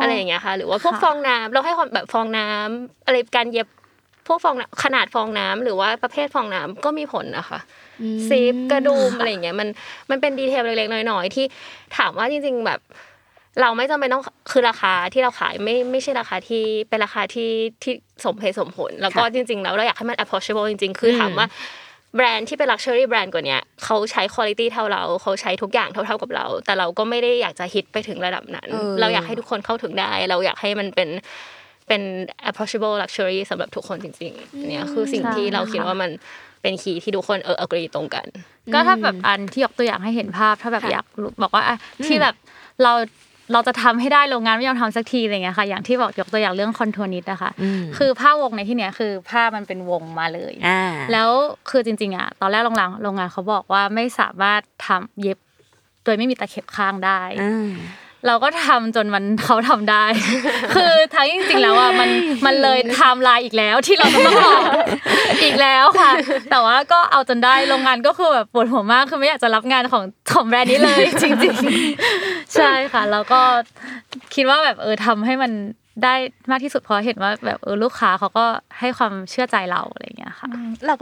[0.00, 3.68] อะไรอย่างเงี้ยค่ะ หรือว่าพวกค่ะฟองน้ำเราให้ความแบบฟองน้ำอะไรการเย็บ
[4.26, 7.60] พวกฟองน้ำขนาดฟองน้ำหรือว่าประเภทฟองน้ำก็มีผลนะคะ
[8.28, 9.68] ซิปกระดุมอะไรอย่างเงี้ยมัน
[10.10, 11.44] มันเป็นดีเทลเล็กๆน้อยๆที่
[11.96, 12.80] ถามว่าจริง ๆ แบบ
[13.60, 17.50] เราไม่จำเป็นต้องคือราคาที่เราขายไม่ไม่ใช่ราคาที่เป็นราคาที่
[17.82, 21.46] ที่สมเหตุสมผล แล้วก็ค่ะจริง ๆ แล้วเราอยากให้มัน approachable จริง ๆ คืออมถามว่า
[22.16, 31.08] แบรนด์ที่เป็น luxury แบรนด์กว่าเนี้ยเขาใช้คุณภาพเท่าเราเขาใช้ทุกอย่างเท่าๆกับเรา แต่เราก็ไม่ได้อยากจะฮิตไปถึงระดับนั้นเออเราอยากให้ทุกคนเข้าถึงได้ เราอยากให้มันเป็น
[31.88, 32.02] เป็น
[32.48, 36.10] approachable luxury สำหรับทุกคนจริงๆอันเนี้ยคือสิ่งที่เราคิดว่ามัน
[36.62, 38.26] เป็นคีย์ที่ทุกคนเออ agree ตรงกัน
[38.74, 42.34] ก็ถ้าแบบอันที่ยกตัวอย่างให้เห็นภาพ ถ้าแบบค่ะอยากรู้บอกว่าอะที่แบบ
[42.82, 42.92] เรา
[43.52, 50.82] เราจะทำให้ได้โรงงานไม่ยอมทำสักทีอะไรเงี้ยค่ะอย่างที่บอกยกตัวอย่างเรื่อง contour knit นะคะอืมคือผ้าวงในที่เนี้ยคือผ้ามันเป็นวงมาเลยอ่า
[51.12, 51.30] แล้ว
[51.70, 55.38] คือจริงๆอะตอนแรกโรงงานโรงงานเขาบอกว่าไม่สามารถทำเย็บ
[56.04, 57.72] โดยไม่มีตะเข็บข้างได้อ่า
[58.26, 60.04] เราก็ทำจนมันเขาทำได้
[60.74, 62.10] คือทั้งจริงๆแล้วอะมัน
[62.46, 64.52] มันเลยไทม์ไลน์อีกแล้วที่เราต้องรอ
[65.42, 66.10] อีกแล้วค่ะ
[66.50, 71.56] แต่ว่าก็เอาจนได้โรงงานก็คือแบบปวดหัวมากคือไม่อยากจะรับงานของของแบรนด์นี้เลย จริง
[72.04, 73.40] ๆ ใช่ค่ะ แล้วก็
[74.34, 75.52] คิดว่าแบบเออทำให้มัน
[76.04, 76.14] ได้
[76.50, 78.44] มากที่สุดเพราะเห็นว่าแบบเออลูกค้าเขาก็
[78.80, 80.48] ให้ความเชื่อใจเราอะไรอย่างเงี้ยค่ะ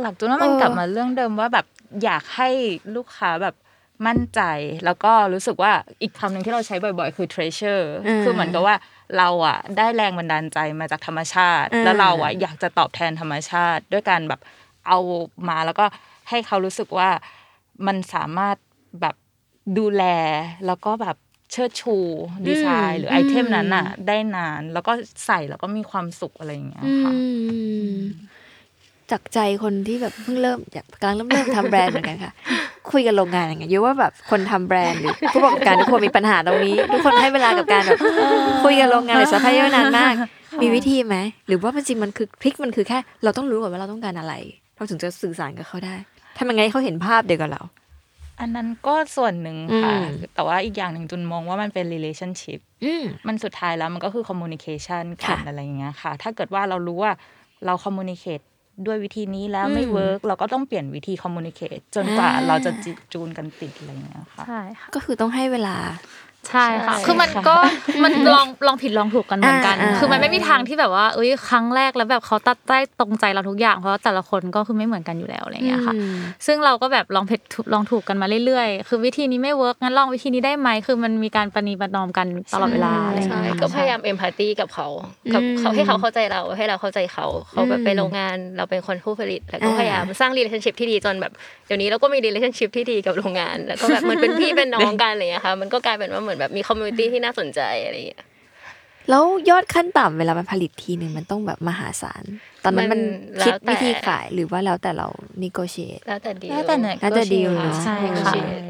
[0.02, 1.66] หลักๆจูนว่ามันเออกลับมาเรื่องเดิมว่าแบบ
[2.04, 2.48] อยากให้
[2.96, 3.54] ลูกค้าแบบ
[4.07, 4.40] มั่นใจ
[4.85, 8.77] แล้วก็รู้สึกว่าอีกคำหนึ่งที่เราใช้บ่อย ๆ คือ treasure อืมคือเหมือนกับว่า
[9.19, 14.40] เราอะได้แรงบันดาลใจมาจากธรรมชาติอืมแล้วเราอะอยากจะตอบแทนธรรมชาติ ด้วยการแบบ
[14.88, 14.99] เอา
[15.49, 15.85] มาแล้วก็
[16.29, 17.11] ให้เขารู้สึกว่า
[17.87, 18.57] มันสามารถ
[19.01, 19.14] แบบ
[19.79, 20.05] ดูแล
[20.67, 21.17] แล้วก็แบบ
[21.51, 21.97] เชิดชู
[22.47, 24.93] ดีไซน์หรือ item นั้นอะ ได้นานแล้วก็
[25.27, 27.25] ใส่แล้วก็มีความสุขอะไรอย่างเงี้ยค่ะอื
[27.95, 27.99] ม
[29.11, 32.33] จากใจคนที่แบบเพิ่งเริ่มอยากกำลังเริ่มเริ่มทำแบรนด์เหมือนกันค่ะ
[32.92, 37.99] คุยกับโรงงานอย่างเงี้ยเยอะว่าแบบคนทำแบรนด์หรือผู้ประกอบการทุกคนมีปัญหาตรงนี้ ทุกคนให้เวลากับการแบบ
[38.64, 40.14] คุยกับโรงงานหรือซัพพลายเออร์นานมาก
[40.62, 41.16] มีวิธีไหม
[41.49, 44.35] หรือว่ามันจริงมันคือ trick มันคือแค่ เราต้องรู้ก่อนว่าเราต้องการอะไร
[44.77, 45.97] เราถึงจะสื่อสารกับเขาได้
[46.38, 47.62] ทำยังไงให้เขาเห็นภาพเดียวกับเรา
[48.40, 57.12] อันนั้นก็ส่วนหนึ่งค่ะอืมแต่ว่าอีกอย่างหนึ่งจุนมองว่ามันเป็น relationship อืมมันสุดท้ายแล้วมันก็คือ communication กันค่ะอะไรอย่างเงี้ยค่ะ ถ้าเกิดว่าเรารู้ว่า
[57.66, 58.44] เรา communicate
[58.87, 65.76] ด้วยวิธีนี้แล้วไม่อืม work เราก็ต้องเปลี่ยนวิธี communicate จนกว่าอ่าเราจะจิจูนกันติดอะไรอย่างเงี้ยค่ะใช่ค่ะก็คือต้องให้เวลา
[66.50, 67.57] ใช่ค่ะใช่คือมันก็
[68.04, 76.14] มันลองลองผิดลองถูกกันเหมือนกันอ่าอ่าคือมันไม่มีทางที่แบบว่าเอ้ยครั้งแรกแล้วแบบเขาตัดได้ตรงใจเราทุกอย่างเพราะว่าแต่ละคนก็คือไม่เหมือนกันอยู่แล้วอะไรอย่างเงี้ยค่ะอืม
[76.46, 84.88] ซึ่งเราก็แบบลองผิดถูกลองถูกกันมาเรื่อยๆ คือวิธีนี้ไม่เวิร์กงั้นลองวิธีนี้ได้ไหมคือมันมีการประนีประนอมกันตลอดเวลาอะไรอย่างใช่เงี้ยก็พยายามเอมพัตตีกับเขา
[85.35, 91.33] กับอืมเขาให้เขาเข้าใจเราให้เราเข้าใจเขาเขาแบบอืมไปโรงงานเราเป็นคนผู้ผลิตแล้วก็อ่าพยายามสร้าง relationship ที่ดีจนแบบ
[91.66, 98.25] เดี๋ยวนี้เราก็มี relationship ที่ดีกับโรงงานแล้วก็แบบเหมันเป็นพี่เป็นน้องกันอะไรอย่างเงี้ยค่ะมันก็กลายเป็นว่าเหมือนแบบมี community ที่น่าสนใจอะไรอย่างเงี้ย
[99.11, 102.25] แล้วยอดขั้นต่ำเวลามันผลิตทีหนึ่งมันต้องแบบมหาศาล
[102.64, 105.09] ตอนนั้นมันมันแล้วคิดแต่วิธีขายหรือว่าแล้วแต่เรา
[105.44, 108.66] negotiate แล้วแต่ดีแล้วแต่เนี่ยแล้วแต่ดีลเนอะใช่ก็ค่ะใช่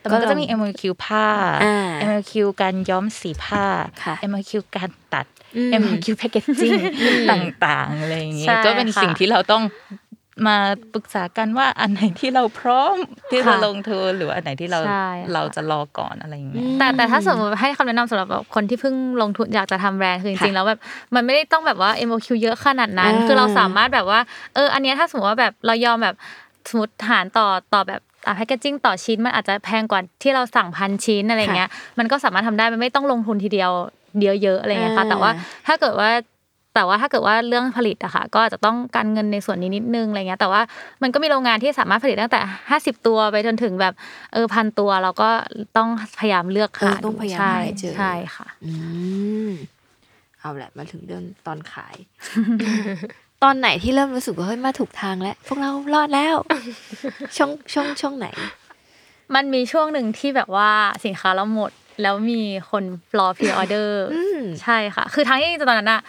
[0.00, 1.26] แต่มันก็จะมี MOQ ผ้า
[1.64, 1.78] อ่า
[2.08, 3.64] MOQ การย้อมสีผ้า
[4.04, 6.80] ค่ะ MOQ การตัดอืม MOQ packaging
[7.30, 9.62] ต่างๆอะไรอย่างเงี้ยใช่ก็เป็นค่ะสิ่งที่เราต้อง
[10.46, 10.56] มา
[10.94, 12.96] ปรึกษากันว่าอันไหนที่เราพร้อม
[13.30, 20.80] ที่จะค่ะลงทุนหรือว่าอันไหนที่เราใช่ค่ะเราจะรอก่อนอะไรอย่างเงี้ยแต่แต่ถ้าสมมติให้คำแนะนำสำหรับแบบคนที่เพิ่งลงทุนอยากจะทำแบรนด์คือจริงๆแล้วแบบ
[21.14, 24.20] มันไม่ได้ต้องแบบว่า MOQ เยอะขนาดนั้นอ่าคือเราสามารถแบบว่า
[24.54, 26.14] เอออันเนี้ยถ้าสมมติว่าแบบเรายอมแบบ
[26.68, 31.68] สมมติหารต่อต่อแบบอะแพคเกจิ้งต่อชิ้นมันอาจจะแพงกว่าที่เราสั่งพันชิ้นอะไรเงี้ย
[31.98, 33.70] มันก็สามารถทำได้มันไม่ต้องลงทุนทีเดียว
[34.22, 35.30] เยอะๆอะไรเงี้ยค่ะอ่าแต่ว่า
[35.66, 36.10] ถ้าเกิดว่า
[36.76, 40.60] แต่ว่าถ้าเกิดว่าเรื่องผลิตอะค่ะก็อาจจะต้องการเงินในส่วนนี้นิดนึงอะไรเงี้ยแต่ว่า
[41.02, 42.40] มันก็มีโรงงานที่สามารถผลิตตั้งแต่
[42.74, 43.94] 50 ตัวไปจนถึงแบบ
[44.32, 45.30] เออพันตัวเราก็
[45.76, 45.88] ต้อง
[46.20, 48.72] พยายามเลือกเออหาต้องพยายามใช่หาให้เจอใช่ค่ะอื
[49.48, 49.50] ม
[50.40, 51.96] เอาแหละมาถึงเรื่องตอนขาย
[53.42, 56.36] ตอนไหนที่เริ่มรู้สึกว่าเฮ้ยมาถูกทางแล้ว พวกเรารอดแล้ว
[57.36, 58.28] ช่วงช่วงช่วงไหน
[59.34, 60.70] มันมีช่วงหนึ่งที่แบบว่า
[61.04, 62.84] สินค้าเราหมด แล้วมีคน
[63.18, 66.02] รอ pre-order อืมใช่ค่ะ คือทั้งที่ตอนนั้นอะ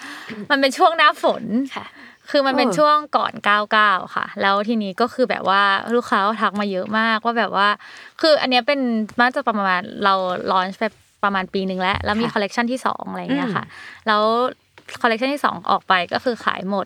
[0.50, 1.44] มันเป็นช่วงหน้าฝน
[1.76, 1.86] ค่ะ
[2.32, 3.34] คือมันเป็นเออช่วงก่อน
[3.74, 5.62] 99 ค่ะ แล้วทีนี้ก็คือแบบว่า
[5.96, 7.68] ลูกค้าก็ทักมาเยอะมากว่าแบบว่า
[8.22, 8.80] คืออันเนี้ยเป็น
[9.22, 10.14] น่าจะประมาณเรา
[10.52, 10.84] launch ไป
[11.24, 13.72] ประมาณปีหนึ่งแล้ว แล้วมีค่ะคอลเลกชันที่สองอะไรอย่างเงี้ยค่ะอื
[14.04, 14.22] มแล้ว
[15.02, 16.86] คอลเลกชันที่สองออกไปก็คือขายหมด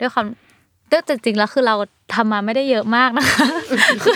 [0.00, 0.26] ด้วยความ
[0.90, 1.76] ด้วยจริงๆแล้วคือเรา
[2.14, 3.46] ทำมาไม่ได้เยอะมากนะคะ
[4.02, 4.14] คือ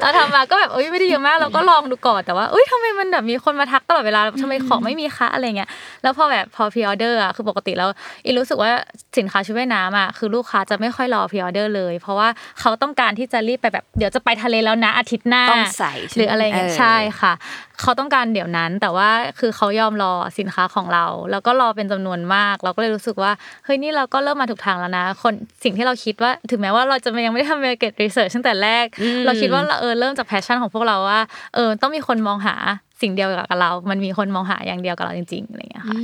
[0.00, 5.68] เราทำมาก็แบบเอ้ยไม่ได้เยอะมากเราก็ลองดูก่อนแต่ว่าเอ้ยทำไมมันแบบมีคนมาทักตลอดเวลาทำไมของไม่มีคะอะไรเงี้ย
[6.02, 7.88] แล้วพอแบบพอพรีออเดอร์อะคือปกติแล้ว
[8.24, 8.70] อีรู้สึกว่า
[9.18, 12.28] สินค้าชุดว่ายน้ำอะคือลูกค้าจะไม่ค่อยรอพรีออเดอร์เลย เพราะว่า
[12.60, 17.32] เขาต้องการที่จะรีบไปแบบเดี๋ยวจะไปทะเลแล้วนะอาทิตย์หน้าต้องใส่ใช่ไหมหรืออะไรเงี้ยเออใช่ค่ะ
[17.80, 23.32] เขาต้องการเดี๋ยวนั้นแต่ว่าคือเขายอมรอสินค้าของเรา แล้วก็รอเป็นจำนวนมาก เราก็เลยรู้สึกว่า
[23.64, 25.32] เฮ้ยนี่เราก็เริ่มมาถูกทางแล้วนะ คน
[25.64, 31.20] สิ่งที่เราคิดว่าถึงแม้ว่าเราจะยังไม่ได้ทำ market research ตั้งแต่แรกอืมเราคิดว่าเราเออเริ่มจากแพชชั่นของพวกเราว่า
[31.54, 32.56] เออต้องมีคนมองหา
[33.02, 36.00] สิ่งเดียวกับเรา มันมีคนมองหาอย่างเดียวกับเราจริงๆอะไรอย่างเงี้ยค่ะอื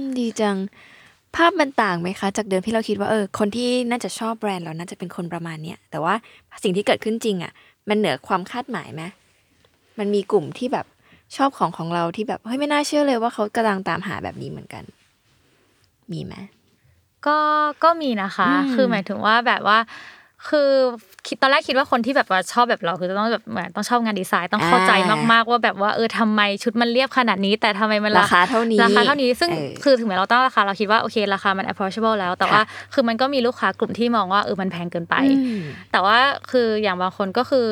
[0.00, 0.56] มดีจัง
[1.36, 6.14] ภาพมันต่างไหมคะ จากเดิมที่เราคิดว่าเออคนที่น่าจะชอบแบรนด์เราน่าจะเป็นคนประมาณเนี้ยแต่ว่า
[6.62, 7.52] สิ่งที่เกิดขึ้นจริงอะ
[7.88, 9.02] มันเหนือความคาดหมายไหม
[9.98, 10.86] มันมีกลุ่มที่แบบ
[11.36, 14.84] ชอบของของเราที่แบบเฮ้ยไม่น่าเชื่อเลยว่าเขากำลังตามหาแบบนี้เหมือนกัน
[16.12, 16.34] มีไหม
[17.26, 17.38] ก็
[17.84, 19.78] ก็มีนะคะอืมคือหมายถึงว่าแบบว่า
[20.48, 20.70] คือ
[21.26, 24.92] คิดตอนแรกคิดว่าคนที่แบบว่าชอบแบบเราคือต้องแบบเหมือนต้องชอบงานดีไซน์ต้องเข้าใจ
[25.32, 32.60] มากๆว่าแบบว่าเออทำไมชุดมันเรียบขนาดนี้ แต่ทำไมมันราคาเท่านี้ราคาเท่านี้ซึ่งเออคือถึงแม้เราตั้งราคาเราคิดว่าโอเคราคามัน approachable แล้ว แต่ว่า
[32.94, 36.18] คือมันก็มีลูกค้ากลุ่มที่มองว่าเออมันแพงเกินไปอืมแต่ว่า
[36.50, 37.68] คืออย่างบางคนก็คือ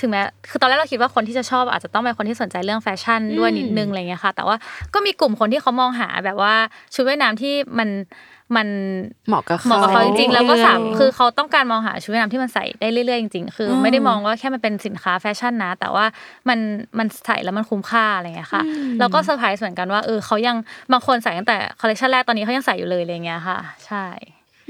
[0.00, 4.56] ถึงแม้คือตอนแรกเราคิดว่าคนที่จะชอบอาจจะต้องเป็นคนที่สนใจเรื่องแฟชั่นด้วยนิดนึงอะไรเงี้ยค่ะ แต่ว่า
[4.94, 6.54] ก็มีกลุ่มคนที่เขามองหาแบบว่า
[6.94, 7.88] ชุดว่ายน้ำที่มัน
[8.56, 8.68] มัน
[9.28, 16.04] เหมาะกับเขาเหมาะกับเขาจริงๆแล้วก็สามเออคือเขาต้องการมองหาชุดว่ายน้ำที่มันใส่ได้เรื่อยๆจริงๆคืออมไม่ได้มองว่าแค่มันเป็นสินค้าแฟชั่นนะ แต่ว่า
[16.48, 16.58] มัน
[16.98, 20.56] มันใส่แล้วมันคุ้มค่าอะไรเงี้ยค่ะอืมแล้วก็เซอร์ไพรส์เหมือนกันว่าเออเขายัง
[20.92, 24.06] บางคนใส่ตั้งแต่คอลเลคชันแรกตอนนี้เขายังใส่อยู่เลยอะไรเงี้ยค่ะ ใช่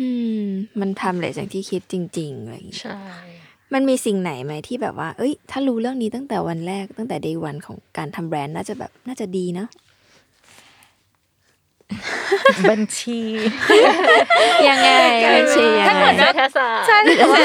[0.01, 0.09] อื
[0.43, 0.45] ม
[0.81, 3.01] มันทำเลยจากที่คิดจริงๆอะไรอย่างเงี้ยใช่
[3.75, 9.69] มันมีสิ่งไหนไหมที่แบบว่า เอ้ย ถ้ารู้เรื่องนี้ตั้งแต่วันแรกตั้งแต่ day one ของการทำแบรนด์น่าจะแบบน่าจะดีเนาะ
[12.71, 13.21] บัญชี
[14.69, 14.91] ยังไง
[15.37, 17.41] บัญชียังถ้าไงเกิดเศรษฐศาสตร์ใช่แต่ว่า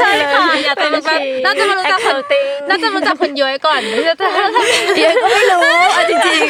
[0.00, 4.14] ใช่ค่ะอยากจะรู้ว่าน่าจะมารู้จักคน Accounting น่าจะรู้จักคนย้อยก่อนที่จะ
[4.96, 5.62] เดี๋ยวก็ไม่รู้
[5.94, 6.40] เอาจริง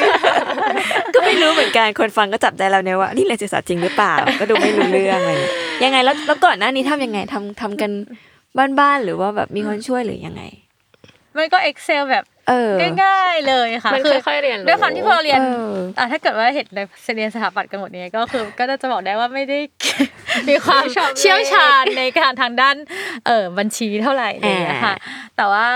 [0.52, 5.50] ๆก็ไม่รู้เหมือนกันคนฟังก็จับใจเราเนี่ยว่านี่เรียนศึกษาสตร์จริงหรือเปล่า ก็ดูไม่รู้เรื่องอะไรเลย
[5.84, 7.90] ยังไงแล้วแล้วก่อนหน้านี้ทำยังไงทำทำกัน
[8.80, 10.42] บ้านๆหรือว่าแบบมีคนช่วยหรือยังไง
[11.36, 12.35] มันก็ Excel แบบเออ
[13.02, 16.80] ง่ายๆเลยค่ะมันคือค่อยๆเรียนรู้ด้วยความที่พอเราเรียนเอออะถ้าเกิดว่าเห็นใน
[17.16, 19.58] เรียนสถาปัตย์กันหมดเนี้ก็คือก็จะบอกได้ว่าไม่ได้
[20.48, 22.76] มีความชอบเลขเชี่ยวชาญในการทางด้าน
[23.26, 24.96] เออบัญชีเท่าไหร่อะไรอย่างเงี้ยค่ะ
[25.36, 25.66] แต่ว่า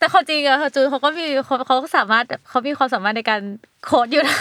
[0.00, 3.40] แต่ความจริงอะจูนเขาก็มีเขาเขาก็สามารถเขามีความสามารถในการ
[3.86, 4.38] โค้ดอยู่นะ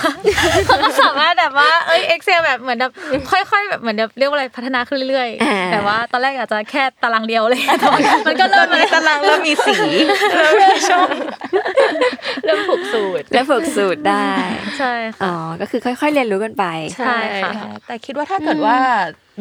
[0.67, 2.91] เขาก็สามารถแบบว่าเอ้ย Excel แบบเหมือนแบบ
[3.31, 9.77] ค่อย ๆ แบบเหมือนแบบเรียกว่าอะไรพัฒนาขึ้นเรื่อยอ่าๆแต่ว่าตอนแรกอาจจะแค่ตารางเดียวเลยแต่ว่ามันก็เริ่มตอนนี้ตารางเริ่มมีสี
[12.45, 14.27] เริ่มผูกสูตรแล้วฝึกสูตรได้
[14.79, 16.65] ใช่ค่ะอ๋อก็คือค่อย ๆ เรียนรู้กันไป
[16.97, 17.51] ใช่ค่ะ
[17.87, 18.77] แต่คิดว่าถ้าเกิดว่า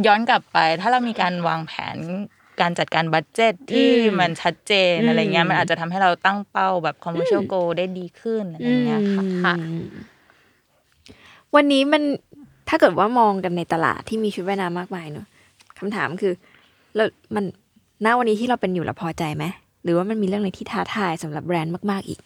[0.07, 1.99] ย้อนกลับไปถ้าเรามีการวางแผน
[2.61, 9.89] การจัดการบัตเจ็ตที่อืมมันชัดเจนอืมอะไรเงี้ยมันอาจจะทำให้เราตั้งเป้าแบบ commercial goal ได้ดีขึ้นอะไรเงี้ยค่ะค่ะอืม
[11.55, 12.03] วันนี้มัน
[12.69, 15.27] ถ้าเกิดว่ามองกันในตลาดที่มีชุดว่ายน้ำมากมายเนอะ
[15.79, 16.33] คำถามคือ
[16.97, 17.45] แล้วมัน
[18.05, 19.45] ณวันนี้ที่เราเป็นอยู่เราพอใจไหม
[19.83, 22.21] หรือว่ามันมีเรื่องอะไรที่ท้าทายสำหรับแบรนด์มาก ๆอีก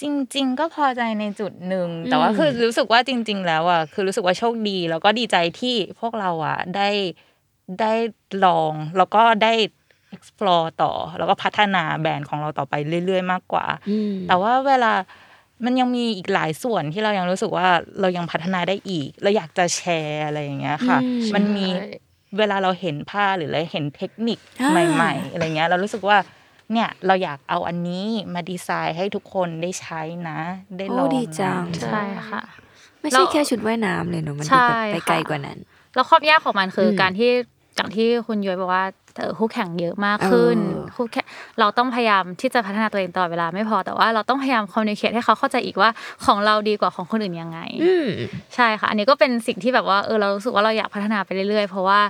[0.00, 0.04] จ
[0.34, 6.88] ริง ๆ ก็พอใจในจุดหนึ่งแต่ว่าคือรู้สึกว่าจริง ๆ แล้วอะคือรู้สึกว่าโชคดี แล้วก็ดีใจที่พวกเราอะได้
[7.80, 7.92] ได้
[8.44, 9.52] ลองแล้วก็ได้
[10.14, 12.74] explore ต่อ แล้วก็พัฒนาแบรนด์ของเราต่อไป
[13.06, 14.92] เรื่อย ๆ มากกว่าอืมแต่ว่าเวลา
[15.64, 17.66] มันยังมีอีกหลายส่วนที่เรายังรู้สึกว่า
[18.00, 21.88] เรายังพัฒนาได้อีก เราอยากจะแชร์อะไรอย่างเงี้ยค่ะอืมมันมีใช่
[22.38, 26.18] เวลาเราเห็นผ้าหรือเราเห็นเทคนิคอ่าใหม่ ๆ อะไรเงี้ย เรารู้สึกว่า
[26.72, 30.38] เนี่ยเราอยากเอาอันนี้มาดีไซน์ให้ทุกคนได้ใช้นะ
[30.78, 32.42] ได้ลโอ้องดีจังนะใช่ค่ะ
[33.00, 35.58] ไม่ใช่แค่ชุดว่ายน้ำเลยเนอะมันใช่ดูแบบไปค่ะไกลกว่านั้น
[35.94, 37.30] แล้วความยากของมันคืออมการที่
[37.76, 38.84] อย่างที่คุณย้อยบอกว่า
[39.16, 41.26] เออคู่แข่งเยอะมากขึ้นเออคู่แข่ง
[41.60, 45.90] เราต้องพยายามที่จะพัฒนาตัวเองตลอดเวลาไม่พอแต่ว่าเราต้องพยายามคอมมิวนิเคทให้เขาเข้าใจอีกว่า
[46.26, 48.06] ของเราดีกว่าของคนอื่นยังไงอืม
[48.54, 52.00] ใช่ค่ะ อันนี้ก็เป็นสิ่งที่แบบว่าเออเรารู้สึกว่าเราอยากพัฒนาไปเรื่อยๆ เพราะว่า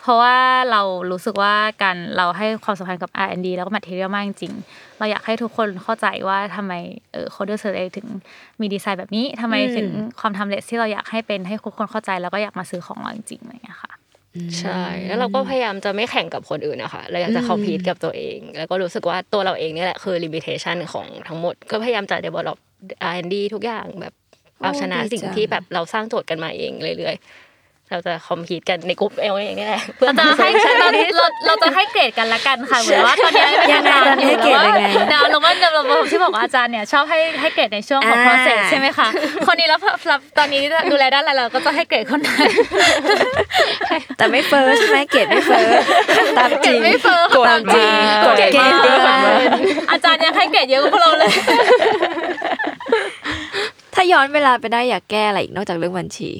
[0.00, 0.36] เพราะว่า
[0.70, 6.72] เรารู้สึกว่าการเราให้ความสำคัญกับ R&D แล้วก็ material มากจริงๆเราอยากให้ทุกคนเข้าใจว่าทำไม
[7.12, 8.06] เออ Côte d'Soleil ถึง
[8.60, 9.88] มีดีไซน์แบบนี้ทำไมถึง
[10.20, 13.92] ความ timeless ที่เราอยากให้เป็นให้ทุกคนเข้าใจแล้วก็อยากมาซื้อของเราจริงๆอะไรอย่างเงี้ยค่ะ
[14.60, 22.58] ใช่ แล้วเราก็พยายามจะไม่แข่งกับคนอื่นนะคะเราอยากจะ compete กับตัวเอง แล้วก็รู้สึกว่าตัวเราเองเนี่ยแหละคือลิมิเ t ชันของทั้งหมด ก็พยายามจะ develop
[23.12, 24.14] R&D ทุกอย่างแบบ
[24.62, 27.53] เอาชนะโอ้ดีสิ่งที่แบบเราสร้างโจทย์กันมาเองเรื่อยๆ
[27.90, 39.08] เราจะ compete กันในกลุ่มเราเองนี่แหละเพื่อเราจะให้ใช้เราดีที่สุเราดเราจะให้เกรดกันละกันค่ะเหมือนว่าตอนนี้ยังไงตอนนี้ให้เกรดยังไงดาวลงว่าเราที่บอกว่าอาจารย์เนี่ยชอบให้ให้เกรดในช่วงของอ่า process ใช่ไหมคะ
[39.46, 42.48] คนนี้แล้วรับตอนนี้ดูแลด้านอะไรเราก็จะให้เกรดคนนั้น
[44.18, 45.82] แต่ไม่เฟิร์สใช่ไหมเกรดไม่เฟิร์ส
[46.38, 47.90] ตามจริงเกรดไม่เฟิร์สกดตามจริง
[48.24, 48.80] กดเกรดมาก
[49.90, 51.32] อาจารย์ยังให้เกรดเยอะกว่าพวกเราเลย
[53.94, 56.30] ถ้าย้อนเวลาไปได้อยากแก้อะไรอีกนอกจากเรื่องบัญชี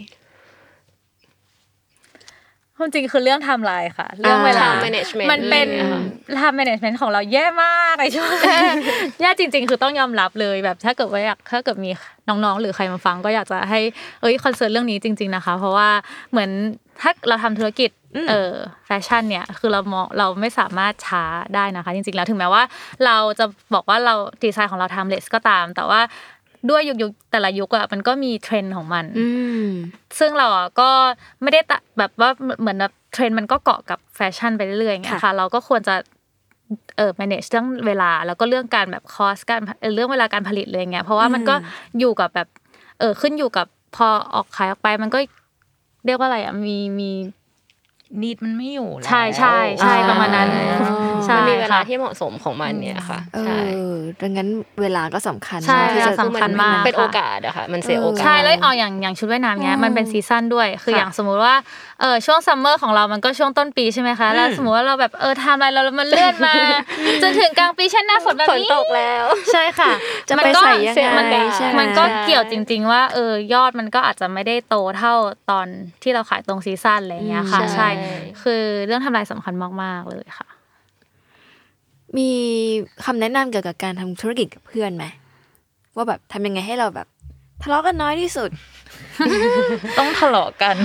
[2.79, 6.03] ความจริงคือเรื่องไทม์ไลน์ค่ะ เรื่องเวลา Time management มันเป็นอะไรอย่างเงี้ยค่ะ
[6.37, 8.75] time management ของเราแย่มากในช่วงแรก
[9.21, 11.91] แย่จริง ๆ คือต้องยอมรับเลยแบบถ้าเกิดว่าอยากถ้าเกิดมี
[12.29, 13.81] น้องๆ หรือใครมาฟังก็อยากจะให้
[14.21, 15.89] เอ้ย concern เรื่องนี้จริง ๆนะคะ เพราะว่า
[16.31, 16.51] เหมือน
[17.01, 17.91] ถ้าเราทำธุรกิจ
[18.29, 18.53] เออ
[18.87, 22.63] แฟชั่นเนี่ยคือเรามองเราไม่สามารถช้าได้นะคะ จริงๆแล้วถึงแม้ว่า
[23.05, 23.45] เราจะ
[23.75, 26.01] บอกว่าเราดีไซน์ของเรา timeless ก็ตาม แต่ว่า
[26.71, 29.27] ด้วยยุคยุคแต่ละยุคอะมันก็มีเทรนด์ของมันอื
[29.65, 29.69] ม
[30.19, 30.91] ซึ่งเราอะก็
[31.43, 35.95] ไม่ได้ตะแบบว่าเหมือนแบบเทรนด์มันก็เกาะกับแฟชั่นไปเรื่อยๆอย่างเงี้ยค่ะค่ะ เราก็ควรจะ
[36.97, 41.55] เออ manage เรื่องเวลาแล้วก็เรื่องการแบบคอสการเอ่อเรื่องเวลาการผลิตเลยอย่างเงี้ยเพราะว่ามันก็
[41.99, 42.49] อยู่กับแบบ
[42.99, 45.19] เออขึ้นอยู่กับพอออกขายออกไปมันก็
[46.07, 47.11] เรียกว่าอะไรอะมีมี
[48.23, 50.49] นิดมันไม่อยู่แล้วใช่ใช่ใช่ประมาณนั้น
[50.83, 50.97] อ๋อ
[51.27, 53.61] ใช่มันมีเวลาค่ะที่เหมาะสมของมันเนี่ยค่ะเอใช่
[53.91, 54.49] อดังนั้น
[54.81, 61.55] เวลาก็สำคัญใช่มากที่จะสำคัญมากเป็นโอกาสอะค่ะมันเสียโอกาสใช่แล้วเอาอย่างอย่างชุดว่ายน้ำเนี้ยมันเป็นซีซั่นด้วย คือค่ะอย่างสมมุติว่า
[62.01, 66.55] เออช่วงซัมเมอร์ของเรามันก็ช่วงต้นปีใช่ไหมคะแล้วสมมติว่าเราแบบเออทำอะไรเราแล้วมันเลื่อนมา
[67.23, 69.91] จนถึงกลางปีเช่นหน้าฝนแบบฝนนี้ตกแล้ว ใช่ค่ะ
[70.29, 71.27] จะมัไปก็ใส่ยังไงมัน
[71.57, 75.15] ใช่ไหมมันก็เกี่ยวจริง ๆ ว่าเออยอดมันก็อาจจะไม่ได้โตเท่า
[75.51, 75.67] ตอน
[76.03, 80.49] ที่เราขายตรงซีซั่นอะไรอย่างเงี้ยค่ะอืมใช่ใช่ คือเรื่องทำลายสำคัญมากๆเลยค่ะ
[82.17, 82.31] มี
[83.05, 85.05] คำแนะนำเกี่ยวกับการทำธุรกิจกับเพื่อนไหม
[85.97, 87.07] ว่าแบบทำยังไงให้เราแบบ
[87.63, 88.51] ทะเลาะกันน้อยที่สุด
[89.99, 90.77] ต้องทะเลาะกัน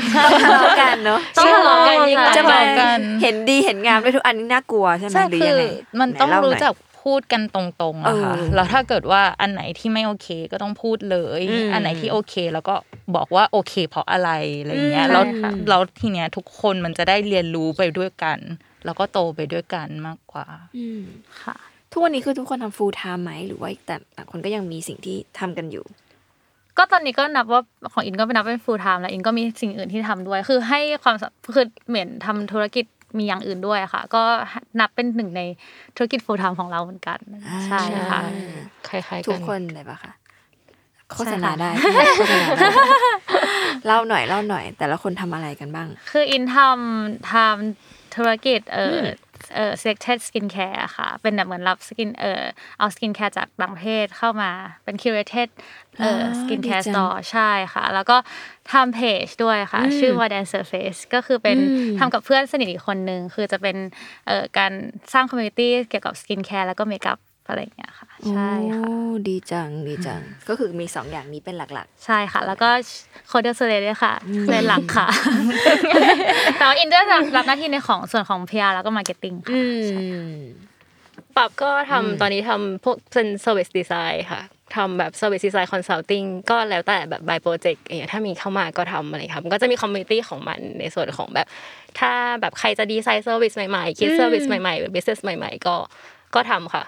[0.44, 5.64] ทะเลาะกันเนาะต้องทะเลาะกันยิ่งจะมาทะเลาะกัน เห็นดีเห็นงามด้วยทุกอันนี่น่ากลัวใช่ไหมใช่หรือคืยังอไง
[6.00, 12.76] มันต้องไหเล่าหรู้ยจักพูดกันตรงๆอะค่ะเออแล้วถ้าเกิดว่าอันไหนที่ไม่โอเคก็ต้องพูดเลยอืมอันไหนที่โอเค แล้วก็
[13.16, 14.30] บอกว่าโอเค เพราะอะไร
[14.60, 18.40] อะไรเงี้ยอืมแล้วใช่ค่ะแล้วทีเนี้ยทุกคนมันจะได้เรียนรู้ไปด้วยกัน
[18.86, 20.48] แล้วก็โตไปด้วยกันมากกว่า
[20.78, 21.02] อืม
[21.44, 21.56] ค่ะ
[21.92, 25.86] ทุกวันนี้คือทุกคนทำ full time ไหมหรือว่าแต่ต่างคนก็ยังมีสิ่งที่ทำกันอยู่
[26.80, 27.62] ก็ตอนนี้ก็นับว่า
[27.94, 32.86] ของอินก็เป็นนับเป็น full time แล้วอินก็มีสิ่งอื่นที่ทำด้วย คือให้ความสำคือเหมือนทำธุรกิจ
[33.18, 34.24] มีอย่างอื่นด้วยอะค่ะ ก็
[34.80, 35.42] นับเป็นหนึ่งใน
[35.96, 38.22] ธุรกิจ full time ของเราเหมือนกันอ่าใช่ค่ะ
[38.88, 40.12] คล้ายๆทุกักนคนเลยปะคะ
[41.12, 41.86] โฆษณาใช่ค่ะได้โฆ
[42.20, 42.70] ษณาได้
[43.86, 48.98] เล่าหน่อยเล่าหน่อย แต่ละคนทำอะไรกันบ้าง คืออินทำทำธุรกิจเออ
[49.56, 52.44] เออ selected skincare อะค่ะ เป็นแบบเหมือนรับสกินเออ
[52.78, 54.52] เอาสกินแคร์จากต่างประเทศเข้ามา
[54.84, 55.50] เป็น curated
[56.00, 58.18] เอออ่าสกินแคร์ดีจัง store ใช่ค่ะ แล้วก็
[58.72, 61.64] ทำเพจด้วยค่ะ ชื่อ Modern Surface ก็คือเป็นอื
[61.96, 63.78] มทำกับเพื่อนสนิทอีกคนนึง คือจะเป็น
[64.28, 64.72] เอ่อการ
[65.14, 68.94] สร้าง community เกี่ยวกับสกินแคร์แล้วก็เมคอัพ อะไรอย่างเงี้ยค่ะ ใช่ค่ะโอ้
[69.28, 72.70] ดีจังดีจัง ก็คือมีสองอย่างนี้เป็นหลักใช่ค่ะ แล้วก็
[73.28, 74.14] โคเดอร์เซเลด้วยค่ะ
[74.52, 75.08] เป็นหลักค่ะ
[76.58, 79.62] แต่ว่าอินเดอร์รับหน้าที่ในของส่วนของ PR แล้วก็ Marketing ๆค่ะอื
[80.30, 80.32] ม
[81.36, 84.42] ปรับก็ทำตอนนี้ทำพวกเป็น service design ค่ะ
[84.76, 91.48] ทำแบบ service design consulting ก็แล้วแต่แบบ by project อย่างเงี้ยถ้ามีเข้ามาก็ทำอะไรครับมันก็จะมี community ของมันในส่วนของแบบ
[92.00, 95.76] ถ้าแบบใครจะดีไซน์ service ใหม่ๆ คิด service ใหม่ๆหรือ business ใหม่ ๆ ก็
[96.36, 96.84] ก็ทำค่ะ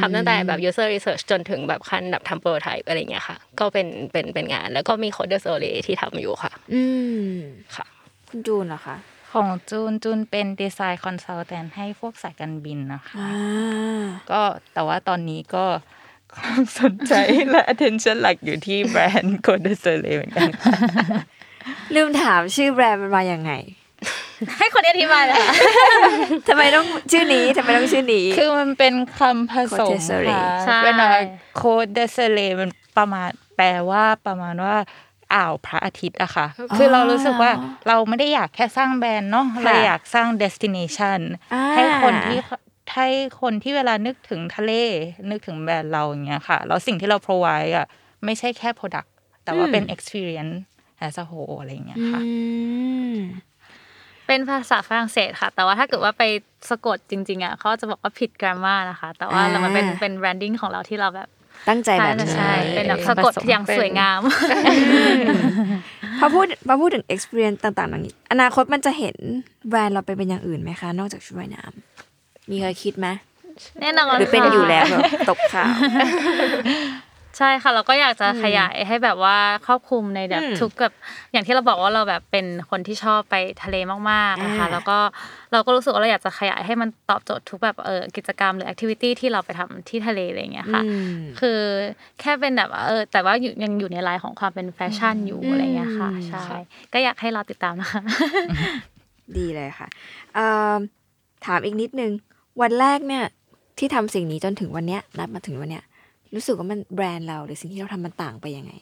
[0.00, 6.82] ทำตั้งแต่แบบ user research จนถึงแบบขั้นแบบทำ prototype อะไรเงี้ยค่ะ ก็เป็นเป็นเป็นงาน แล้วก็มี Côte d'Soleil ที่ทำอยู่ค่ะ อื
[7.32, 7.36] ม
[7.76, 7.86] ค่ะ
[8.28, 8.96] คุณจูนเหรอคะ
[9.32, 14.42] ของจูนจูนเป็น design consultant ให้พวกสายการบินนะคะอ่าก็
[14.74, 15.64] แต่ว่าตอนนี้ก็
[16.36, 17.14] ความสนใจ
[17.50, 20.48] และ attention หลักอยู่ที่แบรนด์ c o d e s e r เลยเหมือนกัน
[21.94, 23.52] ลืมถามชื่อแบรนด์มันมาอย่างไง
[24.58, 25.54] ให้คนอธิบายเลยค่ะ
[26.48, 30.94] ทำไมต้องชื่อนี้ทำไมต้องชื่อนี้ คือมันเป็นคำผสม Côte d'Azur ค่ะใช่เป็น
[31.56, 34.76] โคดเดเซเลมันประมาณแปลว่าประมาณว่า
[35.34, 36.46] อ่าวพระอาทิตย์อะค่ะ
[36.76, 37.50] คือเรารู้สึกว่า
[37.88, 41.20] เราไม่ได้อยากแค่สร้างแบรนด์เนาะเราอยากสร้าง destination
[41.52, 42.38] อ่าให้คนที่
[42.94, 43.08] ให้
[43.40, 44.72] คนที่เวลานึกถึงทะเล
[45.30, 47.86] นึกถึงแบรนด์เราอย่างเงี้ยค่ะ แล้วสิ่งที่เรา provide อะ
[48.24, 49.08] ไม่ใช่แค่ product
[49.44, 50.54] แต่ว่าเป็น experience
[51.06, 52.28] as a whole อะไรอย่างเงี้ยค่ะอื
[52.81, 52.81] ม
[54.26, 56.24] เป็นภาษาฝรั่งเศสค่ะ แต่ว่าถ้าเกิดว่าไป
[56.70, 61.28] สะกดจริง ๆอะเขาจะบอกว่าผิด grammar นะคะ แต่ว่าอ่าเรามันเป็นเป็น branding ของเราที่เราแบบ
[61.68, 64.20] ตั้งใจแบบนี้ใช่เป็นแบบสะกดอย่างสวยงาม
[66.20, 69.16] พอพูดพอพูดถึง experience ต่างๆนี้อนาคตมันจะเห็น
[69.68, 73.08] แบรนด์เราไปเป็นอย่างอื่นไหมคะ นอกจากชุดว่ายน้ำมีเคยคิดไหม
[73.80, 75.72] แน่นอนหรือเป็นค่ะอยู่แล้วแบบตกข่าว
[77.38, 80.94] ใช่ค่ะเราก็อยากจะขยายให้แบบว่าครอบคลุมในแบบอืมทุกแบบ
[81.32, 83.76] อย่างที่เราบอกว่าเราแบบเป็นคนที่ชอบไปทะเล
[84.10, 84.98] มากๆนะคะอ่าแล้วก็
[85.52, 91.58] เราก็รู้สึกว่าเราอยากจะขยายให้มันตอบโจทย์ทุกแบบเออกิจกรรมหรือ activity ที่เราไปทำที่ทะเลอะไรอย่างเงี้ยค่ะอืมคือ
[92.20, 96.58] แค่เป็นแบบว่าเออแต่ว่าอยู่ยังอยู่ในไลน์ของความเป็นแฟชั่นอยู่อืมอะไรเงี้ยค่ะอืมใช่ค่ะ
[96.92, 98.00] ก็อยากให้เราติดตามนะคะ
[99.36, 99.88] ดีเลยค่ะ
[100.34, 100.78] เอิ่ม
[101.46, 102.12] ถามอีกนิดนึง
[102.60, 103.24] วันแรกเนี่ย
[103.78, 105.84] ที่ทำสิ่งนี้จนถึงวันเนี้ยนับมาถึงวันเนี้ย
[106.34, 108.72] รู้สึกว่ามันแบรนด์เราหรือสิ่งที่เราทำมันต่างไปยังไง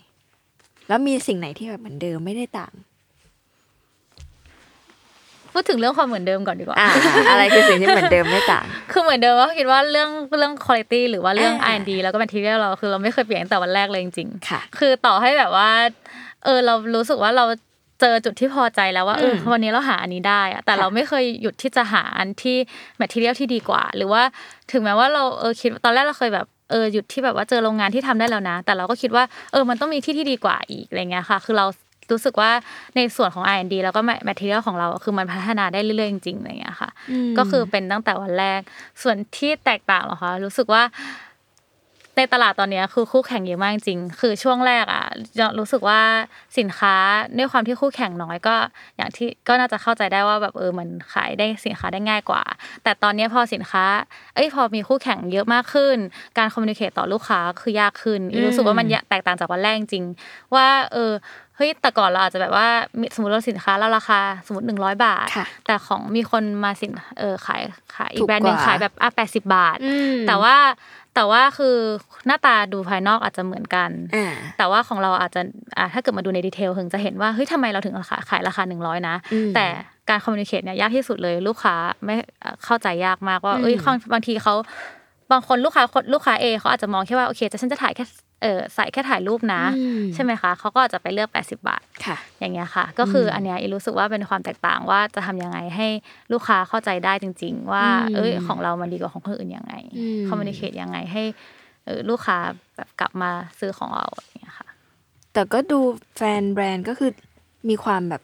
[0.89, 2.73] แล้วมีสิ่งไหนที่แบบเหมือนเดิมไม่ได้ต่าง
[5.53, 6.91] พูดถึงเรื่องความเหมือนเดิมก่อนดีกว่าอ่า
[7.31, 15.71] อะไรคือสิ่งที่เหมือนเดิมไม่ต่าง คือเหมือนเดิมว่าคิดว่าเรื่องเรื่องคุณภาพหรือว่าเรื่องอ่า R&D แล้วก็ material เราคือเราไม่เคยเปลี่ยนตั้งแต่วันแรกเลยจริงๆค่ะ คือต่อให้แบบว่า
[16.45, 17.45] เออเรารู้สึกว่าเรา
[18.01, 22.57] เจอจุดที่พอใจแล้วว่าเอออืมวันนี้เราหาอันนี้ได้อะแต่ค่ะเราไม่เคยหยุดที่จะหาอันที่
[22.97, 24.23] material ที่ดีกว่า หรือว่า
[24.73, 31.67] ถึงแม้ว่าเราเออคิดตอนแรกเราเคยแบบ เออหยุดที่แบบว่าเจอโรงงานที่ทำได้แล้วนะ แต่เราก็คิดว่าเออมันต้องมีที่ที่ดีกว่าอีกอะไรเงี้ยค่ะ คือเรา
[32.13, 32.51] รู้สึกว่า
[32.97, 36.91] ในส่วนของ R&D แล้วก็ material ของเราคือมันพัฒนาได้เรื่อยๆจริงๆอะไรเงี้ยค่ะ
[37.39, 38.61] ก็คือเป็นตั้งแต่วันแรก
[39.03, 40.83] ส่วนที่แตกต่างเหรอคะรู้สึกว่า
[42.21, 45.05] ในตลาดตอนเนี้ยคือคู่แข่งเยอะมากจริง คือช่วงแรกอะ
[45.39, 46.01] จะรู้สึกว่า
[46.59, 46.95] สินค้า
[47.39, 48.57] ด้วยความที่คู่แข่งน้อยก็
[48.97, 52.43] อย่างที่ก็น่าจะเข้าใจได้ว่าแบบเออมันขายได้สินค้าได้ง่ายกว่า
[52.85, 53.85] แต่ตอนเนี้ยพอสินค้า
[54.35, 55.97] เอ้ยพอมีคู่แข่งเยอะมากขึ้น
[56.39, 60.05] การคอมมิวนิเคตต่อลูกค้าคือยากขึ้นรู้สึกว่ามันแตกต่างจากวันแรกจริง
[60.55, 61.13] ว่าเออ
[61.57, 62.69] เฮ้ยแต่ก่อนเราอาจจะแบบว่า
[63.01, 67.63] มีสมมติว่าสินค้าเราราคาสมมติหนึ่งร้อยบาทค่ะแต่ของมีคนมาสินเออขาย
[67.97, 70.57] ขายอีถูกกแบรนด์หนึ่งกว่าขายแบบอะแปดสิบบาทอืมแต่ว่า
[71.15, 71.77] แต่ว่าคือ
[72.27, 75.41] หน้าตาดูภายนอกอาจจะเหมือนกันอ่าแต่ว่าของเราอาจจะ
[75.79, 79.67] อะถ้าเกิดมาดูในดีเทลถึงจะเห็นว่าเฮ้ยทำไมเราถึงราคาขายราคาหนึ่งร้อยนะอืมแต่
[80.09, 84.55] การคอมมิวนิเคชเนี่ยยากที่สุดเลย ลูกค้าไม่เอ่อเข้าใจยากมากว่าอืมเอ้ยบางบางทีเขา
[85.33, 85.83] บางคนลูกค้า
[86.15, 88.05] ลูกค้าเอเขาอาจจะมองแค่ว่าโอเคจะฉันจะถ่ายแค่
[88.43, 95.89] เออใส่แค่ถ่ายรูปนะอืมใช่ไหมคะเขาก็อาจจะไปเลือก 80 บาทค่ะ อย่างเงี้ยค่ะ ก็คืออันเนี้ยอีรู้สึกว่าเป็นความแตกต่างว่าจะทำยังไงให้
[96.33, 101.23] ลูกค้าเข้าใจได้จริง ๆ ว่าอืมเอ้ยของเรามันดีกว่าของคนอื่นยังไงอืมคอมมิวนิเคชยังไงให้
[101.85, 102.39] เออลูกค้า
[102.77, 104.69] แบบกลับมาซื้อของเราอย่างเงี้ยค่ะ
[105.33, 105.81] แต่ก็ดู
[106.17, 107.11] แฟนแบรนด์ก็คือ
[107.69, 108.23] มีความแบบ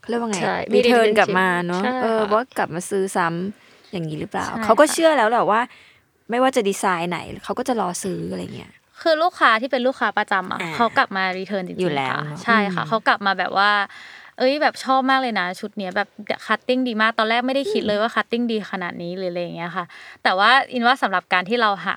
[0.00, 5.60] เขาเรียกว่าไงใช่มี return retention กลับมาเนาะใช่เออค่ะว่ากลับมาซื้อซ้ำอย่างนี้หรือเปล่าใช่เขาก็ค่ะเชื่อแล้วแหละว่า
[6.30, 8.72] ไม่ว่าจะดีไซน์ไหนเขาก็จะรอซื้ออะไรเงี้ย
[9.04, 13.70] คือลูกค้าที่เป็นลูกค้าประจำอะอ่าเขากลับมา return จริงๆอยู่แล้วค่ะเนอะใช่ค่ะอืมเขากลับมาแบบว่า
[14.38, 16.08] เอ้ยแบบชอบมากเลยนะชุดเนี้ยแบบ
[16.46, 19.84] cutting ดีมากตอนแรกไม่ได้คิดเลยว่า cutting ดีขนาดนี้หรืออะไรอย่างเงี้ยค่ะ
[20.24, 21.96] แต่ว่าอินว่าสำหรับการที่เราหา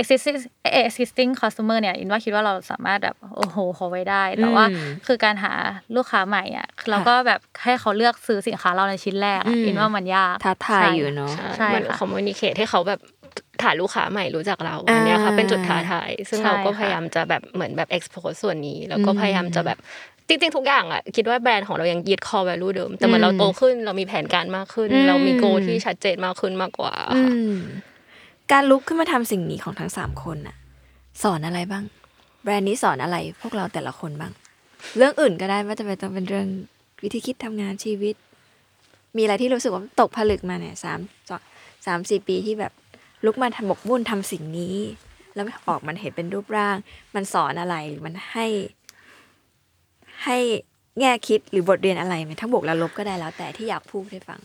[0.00, 0.36] existing
[0.84, 5.52] existing customer เนี่ยอินว่าคิดว่าเราสามารถแบบโอ้โหเขาไว้ได้แต่ว่าอืมคือการหา
[5.96, 13.00] ลูกค้าใหม่อะเราก็แบบให้เขาเลือกซื้อสินค้าเราในชิ้นแรกอะอืมอินว่ามันยากท้าทายใช่อยู่เนาะใช่มันค่ะคอมมูนิเคทให้เขาแบบ
[13.62, 19.78] ฐานลูกค้าใหม่รู้จักเราอ่าอันเนี้ยค่ะเป็นจุดท้าทาย ซึ่งใช่เราก็ค่ะพยายามจะแบบเหมือนแบบ expose ส่วนนี้ แล้วก็อืมพยายามจะแบบ
[20.30, 27.58] จริงๆทุกอย่างอะคิดว่าแบรนด์ของเรายังยึด core value เดิม แต่เหมืออืนมเราโตขึ้นเรามีแผนการมากขึ้นอืมเรามีโกที่ชัดเจนมากขึ้นมากกว่าอืค่ะม
[28.52, 30.56] การลุกขึ้นมาทำสิ่งนี้ของทั้งสามคนน่ะ
[31.22, 31.84] สอนอะไรบ้าง
[32.42, 34.32] แบรนด์นี้สอนอะไรพวกเราแต่ละคนบ้าง
[34.96, 36.46] เรื่องอื่นก็ได้ว่าจะเป็นต้องเป็นเรื่อง
[37.02, 38.14] วิธีคิดทำงานชีวิต
[39.16, 41.40] มีอะไรที่รู้สึกว่าตกผลึกมาเนี่ยสามสอง
[41.86, 42.72] สามสี่ปีที่แบบ
[43.24, 44.76] ลุกมาทำหมกมุ่นทำสิ่งนี้
[45.34, 46.76] แล้วออกมันเห็นเป็นรูปร่าง
[47.14, 48.46] มันสอนอะไรหรือมันให้
[50.24, 50.38] ให้
[51.00, 54.40] แง่คิดหรือบทเรียนอะไรไหมทั้งบวกและลบก็ได้แล้ว แต่ที่อยากพูดให้ฟัง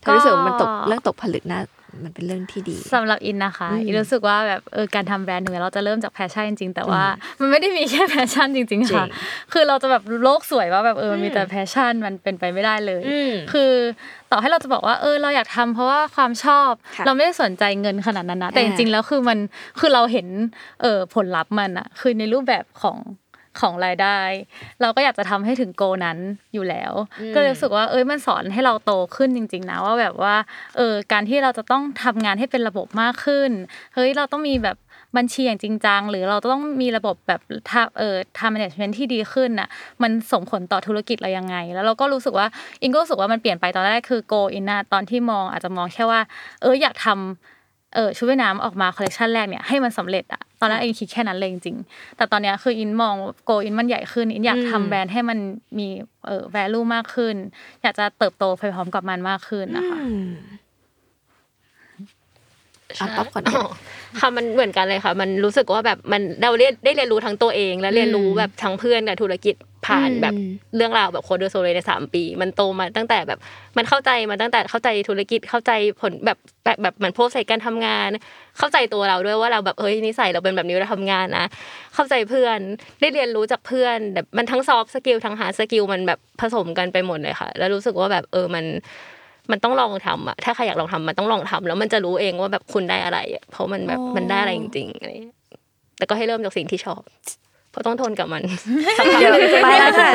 [0.00, 1.60] เธอรู้สึกว่ามันตกเรื่องตกผลึกนะ
[2.04, 7.02] มันเป็นเรื่องที่ดีสำหรับอินนะคะอืมอินรู้สึกว่าแบบเออการทำแบรนด์ถึงแม้เราจะเริ่มจาก passion จริงๆแต่ว่า
[7.40, 9.10] มันไม่ได้มีแค่ passion จริง ๆ ค่ะจริง
[9.52, 13.72] คือเราจะแบบโลกสวยว่าแบบเออมันมีแต่ passion มันเป็นไปไม่ได้เลยอืมคือ
[14.30, 19.38] ต่อให้เราจะบอกว่าเออเราอยากทำเพราะว่าความชอบค่ะเราไม่ได้สนใจเงินขนาดนั้นนะแต่อ่าจริงๆแล้วคือมัน
[19.80, 20.26] คือเราเห็น
[20.82, 22.98] เออผลลัพธ์มันอะคือในรูปแบบของ
[23.60, 24.18] ของรายได้
[24.80, 26.18] เราก็อยากจะทำให้ถึง goal นั้น
[26.54, 26.92] อยู่แล้ว
[27.34, 30.34] ก็เลยรู้สึกว่าเอ้ยมันสอนให้เราโตขึ้นจริง ๆ นะว่าแบบว่า
[30.76, 33.50] เออการที่เราจะต้องทำงานให้เป็นระบบมากขึ้น
[33.94, 34.76] เฮ้ยเราต้องมีแบบ
[35.16, 37.40] บัญชีอย่างจริงจังหรือเราต้องมีระบบแบบ
[37.70, 39.68] ทำเออทำ management ที่ดีขึ้นน่ะ
[40.02, 42.46] มันส่งผลต่อธุรกิจเรายังไง แล้วเราก็รู้สึกว่า
[42.80, 46.20] อินก็รู้สึกว่ามันเปลี่ยนไปตอนแรกคือ go in นะตอนที่มองอาจจะมองแค่ว่า
[46.62, 47.16] เอออยากทำ
[47.94, 55.38] เออชุดว่ายน้ำออกมาคอลเลคชันแรกเนี่ยให้มันสำเร็จอะตอนนั้นอินคิดแค่นั้นเลยจริงๆแต่ตอนเนี้ยคืออินมองgoal อินมันใหญ่ขึ้นอินอยากอืมทำแบรนด์ให้มัน
[55.78, 55.88] มี
[56.26, 57.34] เออ value มากขึ้น
[57.82, 60.30] อยากจะเติบโตไปพร้อมกับมันมากขึ้นนะคะอืม
[60.62, 60.63] เอา
[63.16, 63.66] ป๊อปก่อนอ๋อ
[64.20, 69.54] ค่ะมันเหมือนกันเลยค่ะ มันรู้สึกว่าแบบมันเราเรียนได้เรียนรู้ทั้งตัวเอง และเรียนรู้แบบทั้งเพื่อนกับธุรกิจ
[69.86, 70.34] ผ่านอืมแบบ
[70.76, 73.38] เรื่องราวแบบ Côte d'Soleil ในสามปี มันโตมาตั้งแต่แบบ
[73.76, 78.10] มันเข้าใจมาตั้งแต่เข้าใจธุรกิจเข้าใจผลแบบแบบแบบเหมือน process การทำงาน
[78.58, 81.46] เข้าใจตัวเราด้วยว่าเราแบบเฮ้ยนิสัยเราเป็นแบบนี้เราทำงานนะ
[81.94, 82.58] เข้าใจเพื่อน
[83.00, 88.64] ได้เรียนรู้จากเพื่อนแบบมันทั้ง soft skill ทั้ง hard skill มันแบบผสมกันไปหมดเลยค่ะ แล้วรู้สึกว่าแบบเออมัน
[89.50, 95.36] มันต้องลองทำอะถ้าใครอยากลองทำมันต้องลองทำแล้วมันจะรู้เองว่าแบบคุณได้อะไรอะเพราะมันแบบอ๋อมันได้อะไรจริงๆอะไรอย่างเงี้ย
[95.98, 97.02] แต่ก็ให้เริ่มจากสิ่งที่ชอบ
[97.70, 98.42] เพราะต้องทนกับมัน
[98.98, 100.10] สักพักเดี๋ยวหนึ่งไปแล้วค่ะ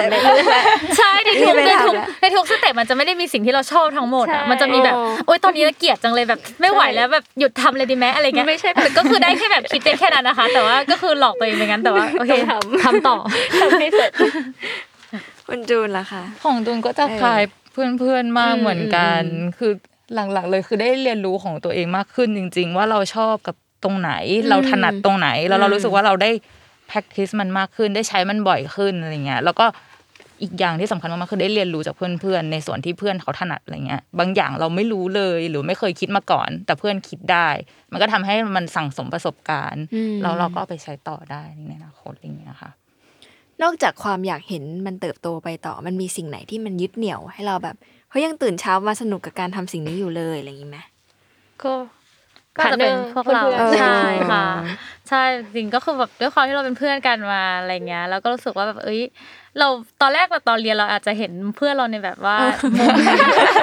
[0.97, 13.17] ใช่ในทุกไม่ในได้ทุกทำแล้วในทุก step มันจะไม่ได้มีสิ่งที่เราชอบทั้งหมดอะใช่มันจะมีแบบโอ๊ยตอนนี้เราเกลียดจังเลยแบบไม่ไหวแล้วแบบหยุดทำเลยดีไหมอะไรเงี้ยไม่ใช่แต่ก็คือได้แค่แบบคิดได้แค่นั้นนะคะ แต่ว่าก็คือหลอกตัวเองไปงั้นแต่ว่าโอเคต้องทำทำต่อ
[13.59, 14.11] ทำให้เสร็จ
[15.47, 17.41] คุณจูนล่ะคะของตูนก็จะเออคล้าย
[17.71, 19.71] เพื่อนๆมากอืมเหมือนกันอืมคือ
[20.13, 24.11] หลักๆเลยคือได้เรียนรู้ของตัวเองมากขึ้นจริง ๆ ว่าเราชอบกับตรงไหน
[24.49, 26.31] เราถนัดตรงไหน แล้วเรารู้สึกว่าเราได้
[26.89, 29.65] practice มันมากขึ้นได้ใช้มันบ่อยขึ้นอะไรเงี้ยแล้วก็
[30.41, 37.49] อีกอย่างที่สำคัญมากๆคือได้เรียนรู้จากเพื่อนๆในส่วนที่เพื่อนเขาถนัดอะไรเงี้ยบางอย่างเราไม่รู้เลยหรือไม่เคยคิดมาก่อน แต่เพื่อนคิดได้
[37.91, 42.71] มันก็ทำให้มันสั่งสมประสบการณ์อืมแล้วเราก็เอาไปใช้ต่อได้ในอนาคตอะไรเงี้ยค่ะ
[43.63, 47.75] นอกจากความอยากเห็นมันเติบโตไปต่อ มันมีสิ่งไหนที่มันยึดเหนี่ยวให้เราแบบ
[48.09, 50.79] เฮ้ยยังตื่นเช้ามาสนุกกับการทำสิ่งนี้อยู่เลยอะไรอย่างนี้ไหม
[51.63, 51.71] ก็
[52.57, 54.01] ก็จะเป็นพวกเราพื่อนๆใช่
[54.31, 55.23] ค่ะเออใช่
[55.55, 59.01] จริงก็คือแบบด้วยความที่เราเป็นเพื่อนกันมาอะไรเงี้ย แล้วก็รู้สึกว่าแบบเอ้ย
[59.57, 59.67] เรา
[60.01, 62.35] ตอนแรกเราตอนเรียนเราอาจจะเห็นเพื่อนเราในแบบว่า
[62.79, 62.91] มุม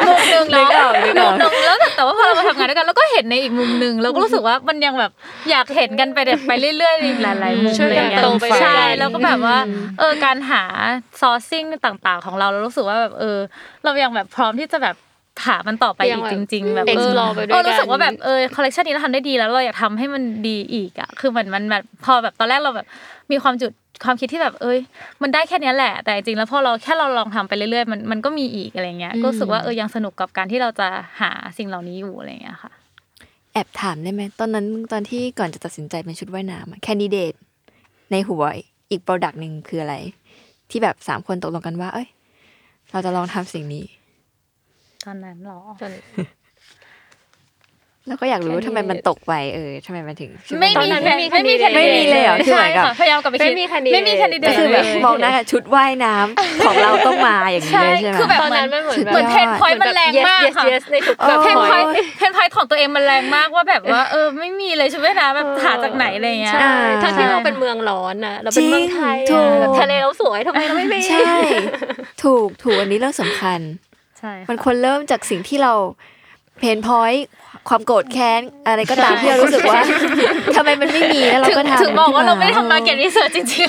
[0.07, 5.13] มุมหนึ่งนึเนาะนึกออกนึกออกมุมหนึ่งแล้วแต่แต่ว่าพอเรามาทำงานด้วยกันเราก็เห็นในอีกมุมหนึ่งเราก็รู้สึกว่ามันยังแบบ
[5.51, 9.57] อยากเห็นกันไปแบบไปเรื่อยๆอีกหลายๆมุมช่วยอะไรกันเงี้ยโตไปด้วยกันใช่แล้วก็แบบว่า
[9.99, 10.63] เออการหา
[11.21, 13.39] sourcing ต่าง ๆ ของเราเรารู้สึกว่าแบบเออ
[13.85, 14.97] เรายังแบบพร้อมที่จะแบบ
[15.45, 22.87] หามันต่อไปอีกจริง ๆ แบบเออ explore ไปด้วยเออกันรู้สึกว่าแบบเออคอลเลกชันนี้เราทำได้ดีแล้วเราอยากทำให้มันดีอีกอะคือเหมือนมันแบบพอแบบตอนแรกเราแบบ
[23.33, 23.73] มีความจุด
[24.05, 24.79] ความคิดที่แบบเอ้ย
[25.23, 30.89] มันได้แค่เนี้ยแหละ แต่จริงๆแล้วพอเราแค่เราลองทำไปเรื่อยๆมันมันก็มีอีกอะไรเงี้ยก็รู้สึกว่าเออยังสนุกกับการที่เราจะ
[31.21, 32.73] หาสิ่งเหล่านี้อยู่อะไรเงี้ยค่ะ
[33.53, 37.33] แอบถามได้ไหมตอนนั้นตอนที่ก่อนจะตัดสินใจเป็นชุดว่ายน้ำ candidate
[38.13, 38.43] ในหัว
[38.91, 39.95] อีก product หนึ่งคืออะไร
[40.71, 42.09] ที่แบบสามคนตกลงกันว่า เอ้ย
[42.91, 43.85] เราจะลองทำสิ่งนี้
[45.07, 45.61] ตอนนั้นหรอ
[48.09, 61.87] แล้วก็อยากรู้ว่าทำไมมันตกไปเออทำไมมันถึงชุดว่ายน้ำไม่มีไม่มีไม่มี candidate ไม่มีเลยเหรอคือเหมือนกับใช่ค่ะพยายามกลับไปคิดไม่มี candidate ไม่มี candidate ก็คือแบบมองหน้ากันชุดว่ายน้ำของเราต้องมาอย่างนี้ใช่เลยใช่ไหมคือแบบตอนนั้นมันเหมือนแบบเหมือน pain point มันแรงมาก yes ค่ะ yes yes ในทุกเออแบบเพนพอย point
[61.87, 71.35] ต์ pain point ของตัวเองมันแรงมากว่าแบบว่า เออไม่มีเลยชุดว่ายน้ำแบบหาจากไหนอะไรเงี้ยใช่ทั้งที่เราเป็นเมืองร้อนน่ะเราเป็นเมืองไทยจริงถูอะแบบทะเลเราสวยทำไมเราไม่มีใช่
[72.25, 73.86] ถูกถูกอันนี้เรื่องสำคัญใช่ค่ะ
[74.51, 75.73] มันควรเริ่มจากสิ่งที่เรา
[76.59, 77.27] เพนพอยต์
[77.69, 79.81] ความโกรธแค้นอะไรก็ตามที่เรารู้สึกว่า
[80.57, 83.67] ทำไมมันไม่มีแล้วเราถึงก็ทำถึงบอกว่าเราไม่ได้ขึ้นทำมาเก็ตรีเสิร์ชจริง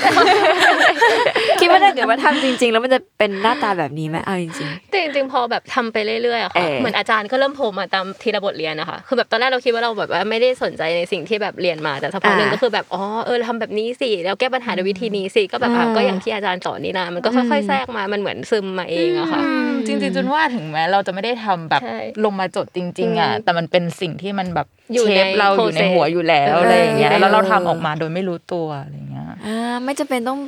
[0.77, 19.41] ๆคิดว่าถ้าเกิดว่าทำจริง ๆ แล้วมันจะเป็นหน้าตาแบบนี้ไหมเอาจริงแต่จริงๆพอแบบทำไปเรื่อยๆอะเอค่ะอเหมือนอาจารย์ก็เริ่มโผล่มาตามทีละบทเรียนนะคะคือแบบตอนแรกเราคิดว่าเราแบบว่าไม่ได้สนใจในสิ่งที่แบบเรียนมาแต่สักพักหนึ่งอ่าก็คือแบบอ๋อเออทำแบบนี้สิแล้วแก้ปัญหาด้วยวิธีนี้สิก็แบบอะอ่าก็อย่างที่อาจารย์สอนนี่นะมันก็ค่อยๆแทรกมามันเหมือนซึมมาเองอะค่ะ
[19.85, 30.39] จริงๆจนว่าถึงแม้เราจะไม่ได้ทำแบบใช่ลงมาจดจริง ๆอะอืมแต่มันเป็นสิ่งที่มันแบบอยู่เชในฟเราอยู่ใน process หัวอยู่แล้วเออออะไรอย่างเงี้ยเออแล้วเราทำออกมาโดยไม่รู้ตัวอะไรอย่างเงี้ยๆอ่าไม่จำเป็นต้อง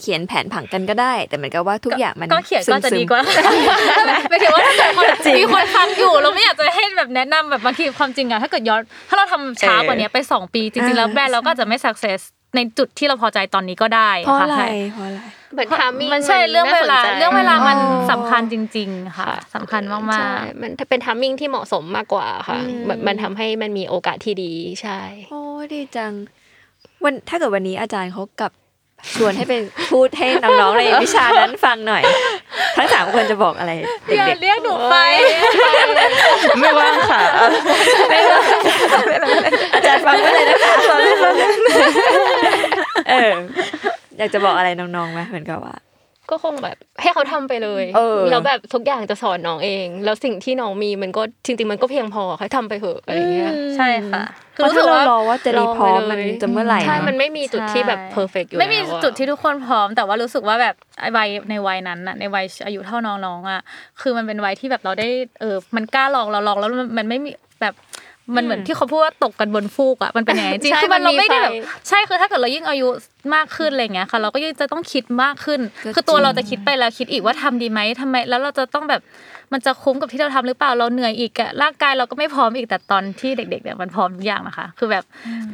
[0.00, 3.20] เขียนแผนผังกันก็ได้ แต่เหมือนกับว่าทุกอย่างมันก็เขียนก็จะซึมๆดีกว่า
[4.28, 5.06] หมายถึงว่าถ้าเกิดคน
[5.38, 12.20] มีคนฟังอยู่เราไม่อยากจะให้แบบแนะนำแบบบางทีความจริงอะถ้าเกิดย้อนถ้าเราทำช้ากว่านี้ไปสองปีจริงๆแล้วแบรนด์เราก็อาจจะไม่ success
[12.56, 15.20] ในจุดที่เราพอใจตอนนี้ก็ได้เพราะค่ะอะไรใช่เพราะอะไร
[15.52, 25.40] เหมือนทามิ่งมันใช่เรื่องเวลาน่สนใจเรื่องเวลามันอ๋อสำคัญจริง ๆ ค่ะสำคัญมากใช่มันเป็นทามมิ่งที่เหมาะสมมากกว่าค่ะอืมแบบมันทำให้มันมีโอกาสที่ดีใช่ โอ้
[25.74, 26.12] ดีจัง
[27.04, 28.52] วันถ้าเกิดวันนี้อาจารย์เขากลับ
[29.14, 29.60] ชวนให้เป็น
[29.92, 32.02] พูดให้น้องๆในวิชานั้นฟังหน่อย
[32.76, 33.76] ทั้งสามคนจะบอกอะไรๆ
[34.16, 34.96] อย่าเด็กเรียกหนูไป
[36.60, 37.34] ไม่ว่างค่ะๆ
[39.74, 40.74] อาจารย์ฟังไว้เลยนะคะ
[43.10, 43.32] เออ
[44.18, 45.76] อยากจะบอกอะไรน้องๆไหมเหมือนกับว่า
[46.30, 63.60] ก็คงแบบให้เขาทำไปเลยเออแล้วแบบทุกอย่างจะสอนน้องเอง แล้วสิ่งที่น้องมีมันก็จริงๆมันก็เพียงพอให้ทำไปเถอะอะไรเงี้ยใช่ค่ะเพราะถ้าเรารอว่าจะรีพร้อมลงไปมันเลยจะเมื่อไหร่ใช่เนอะมันไม่มีจุดที่แบบเพอร์เฟกอยู่ไม่มีแล้วอะจุดที่ทุกคนพร้อม แต่ว่ารู้สึกว่าแบบไอ้วัยในวัยนั้นน่ะในวัยอายุเท่าน้องๆอะ
[64.00, 65.08] คือมันเป็นวัยที่แบบเราได้
[65.40, 67.30] เออมันกล้าลองเราลองแล้วมันมันไม่มี
[67.60, 67.74] แบบ
[68.36, 72.88] มันเหมือนที่เขาพูดว่าตกกันบนฟูกอะมันเป็นอย่างนั้นจริงใช่คือมันเราไม่ได้แบบมันมีไฟใช่คือถ้าเกิดเรายิ่งอายุ
[73.34, 79.02] มากขึ้นอะไรเงี้ยค่ะ เราก็ยิ่งจะต้องคิดมากขึ้นก็คือตัวจริงเราจะคิดไปแล้วคิดอีกว่าทำดีไหมทำไม แล้วเราจะต้องแบบ
[79.52, 85.04] มันจะคุ้มกับที่เราทำหรือเปล่าเราเหนื่อยอีกอะร่างกายเราก็ไม่พร้อมอีกแต่ตอนที่เด็ก ๆ เนี่ยมันพร้อมทุกอย่างนะคะ คือแบบ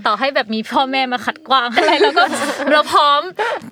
[0.07, 2.25] ต่อให้แบบมีพ่อแม่มาขัดกวางอะไรเราก็
[2.73, 3.21] เราพร้อม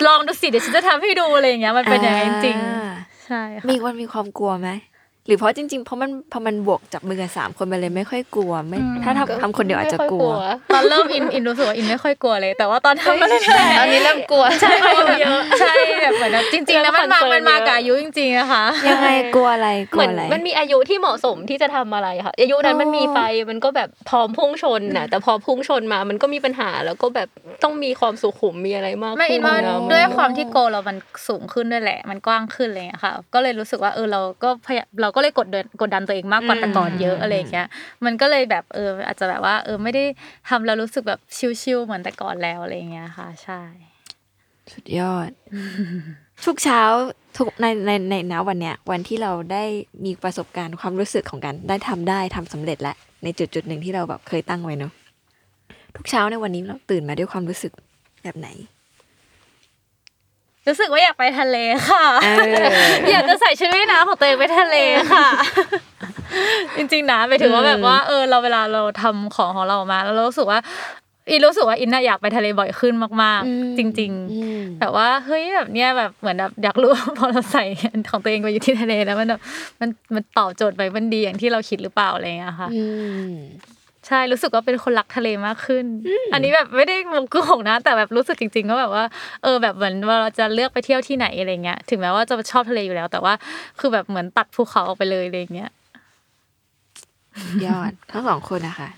[0.07, 4.69] ลองดูสิเดี๋ยวฉันจะทำให้ดูอะไรอย่างเงี้ยมันเป็นอย่างนั้นจริงอ่าๆใช่ค่ะมีวันมีความกลัวไหม
[5.27, 10.35] หรือเพราะจริงๆเพราะมันพอมันบวกจับมือกันสามคนไปเลยไม่ค่อยกลัวไม่ ถ้าทำทำคนเดียวอาจจะไม่กค่ลัยว
[10.75, 13.31] ตอนเริ่มอินอินรู้สึกว่าอินไม่ค่อยกลัวเลย แต่ว่าตอนทำมัน
[13.79, 14.73] ตอนนี้เริ่มกลัวใช่
[15.21, 23.19] เยอะใช่แบบเหมือนแบบจริงๆแล้วมันมาเริ่มมันมา concern กับอายุจริงๆนะคะยังไงกลัวอะไรกเหลัมืวอนอะไรมันมีอายุที่เหมาะสมที่จะทำอะไรค่ะ อายุนั้นมันมีไฟ
[23.51, 27.29] มันก็แบบพร้อมพุ่งชนน่ะแต่พอพุ่งชนมามันก็มีปัญหาแล้วก็แบบ
[27.63, 30.97] ต้องมีความสุขุมมีอะไรมากไม่อิขึ้นนว่านะด้วยความที่โกเรามัน
[31.29, 37.67] สูงขึ้นด้วยแหละ มันกว้างขึ้นอะไรอย่างเงี้ยค่ะ ก็เลยรู้สึกว่าเออเราก็พยายามเราก็เลยกดดันกดดันตัวเองมากกว่าแต่ก่อนเยอะอะไรอย่างเงี้ย
[38.05, 40.05] มันก็เลยแบบเอออาจจะแบบว่า เออไม่ได้
[40.49, 41.21] ทำแล้วรู้สึกแบบ
[41.63, 43.61] ชิลๆเหมือนแต่ก่อนแล้วอะไรอย่างเงี้ยค่ะ ใช่
[44.73, 45.31] สุดยอด
[46.45, 46.83] ทุกเช้า
[47.37, 49.65] ทุกในในในณวันเนี้ยวันที่เราได้
[50.05, 54.93] มีประสบการณ์ความรู้สึกของการได้ทำได้ทำสำเร็จแล้วในจุดจุดหนึ่งที่เราแบบเคยตั้งไว้เนอะ
[55.97, 57.73] ทุกเช้าในวันนี้เราตื่นมาด้วยความรู้สึก
[58.23, 58.49] แบบไหน
[60.69, 61.57] รู้สึกว่าอยากไปทะเล
[61.89, 62.29] ค่ะเอ
[62.63, 62.65] อ
[63.11, 64.77] อยากจะใส่ชุดว่ายน้ำของตัวเองไปทะเล
[65.13, 65.27] ค่ะ
[66.77, 70.61] จริงๆนะไปถึงว่าแบบว่าเออเราเวลาเราทำของของเราออกมา แล้วเรารู้สึกว่า
[71.31, 79.41] อินรู้สึกว่าอินน่ะอยากไปทะเลบ่อยขึ้นมากอืมๆจริงอืมๆแบบว่าเฮ้ยแบบเนี้ยแบบเหมือนแบบอยากรู้ว่าพอเราใส่อันของตัวเองไปอยู่ที่ทะเลแล้วมันแบบ
[79.81, 82.83] มันมันตอบโจทย์ไปมันดีอย่างที่เราคิดหรือเปล่าอะไรอย่างเงี้ยค่ะอื
[83.27, 83.31] ม
[83.82, 85.85] ใช่รู้สึกว่าเป็นคนรักทะเลมากขึ้น
[86.33, 86.97] อันนี้แบบไม่ได้
[87.31, 89.05] โกหกนะ แต่แบบรู้สึกจริงๆก็แบบว่า
[89.43, 93.35] เออแบบเหมือนว่าเราจะเลือกไปเที่ยวที่ไหนอะไรเงี้ยถึงแม้ว่าจะชอบทะเลอยู่แล้ว แต่ว่า
[93.79, 95.71] คือแบบเหมือนตัดภูเขาออกไปเลยอะไรเงี้ย
[97.67, 98.89] ยอดทั้งสองคนนะคะ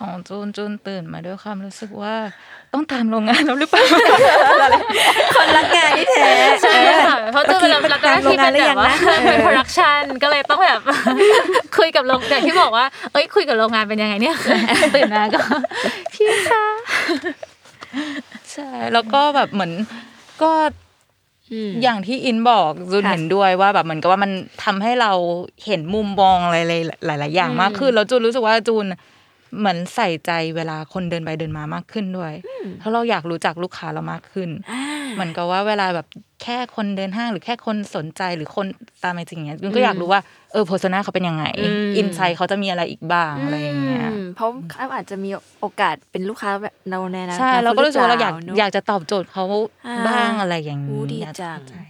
[0.00, 2.14] ของจูนจูนตื่นมาด้วยความรู้สึกว่า
[2.72, 3.82] ต้องตามโรงงานแล้วหรือเปล่า
[5.34, 6.30] คนรักงานที่แท้
[6.62, 6.74] ใช่
[7.06, 8.92] ค่ะเพราะจะเป็นรับหน้าที่เป็นแบบว่า
[9.24, 10.80] เป็น production ก็เลยต้องแบบ
[11.78, 14.36] คุยกับโรงอย่างที่บอกว่า เอ้ยคุยกับโรงงานเป็นยังไงเนี่ย
[14.94, 15.40] ตื่นมาก็
[16.14, 16.64] พี่คะ
[18.52, 19.72] ใช่แล้วก็แบบเหมือน
[20.42, 20.52] ก็
[21.52, 24.30] อืมอย่างที่อินบอกจูนค่ะเห็นด้วยว่าแบบเหมือนกับว่ามัน
[24.64, 25.12] ทำให้เรา
[25.66, 26.58] เห็นมุมมองอะไร
[27.06, 28.84] หลาย ๆ อย่างมากขึ้นแล้วจูนรู้สึกว่าจูน
[29.58, 32.32] เหมือนใส่ใจเวลาคนเดินไปเดินมามากขึ้นด้วย
[32.78, 34.48] เพราะเราอยากรู้จักลูกค้าเรามากขึ้น
[35.14, 36.06] เหมือนกับว่าเวลาแบบ
[36.42, 38.66] แค่คนเดินห้างหรือแค่คนสนใจหรือคน
[39.02, 40.20] ตามไปจริงอย่างเงี้ยจูนก็อยากรู้ว่า
[40.52, 45.30] เออโพสนาเขาเป็นยังไงอืมอินไซต์เขาจะมีอะไรอีกบ้างอะไรอย่างเงี้ยอืมเพราะเขาอาจจะมี
[45.60, 49.44] โอกาสเป็นลูกค้าแบบเราในนะใช่เราก็รู้สึกว่าเราอยากหปล่อยากจะตอบโจทย์เขา
[49.86, 51.89] อ่าบ้างอะไรอย่างอู้นี้ดีอยากจังเข้า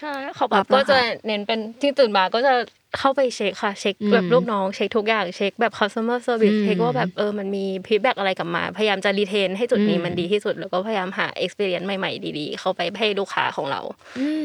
[0.00, 2.54] ใจใช่เขาแบรับบก็นะคะจะเน้นเป็นที่ตื่นมาก็จะ
[2.98, 13.80] เข้าไปเช็คค่ะ เช็คอืมแบบลูกน้องเช็คทุกอย่างเช็คแบบ customer service อืมเช็คว่าแบบเออมันมีฟีดแบ็กอะไรกลับมา พยายามจะรีเทนให้จุดนี้อืมมันดีที่สุด แล้วก็พยายามหา experience ใหม่ๆ ดีๆ เข้าไปให้ลูกค้าของเรา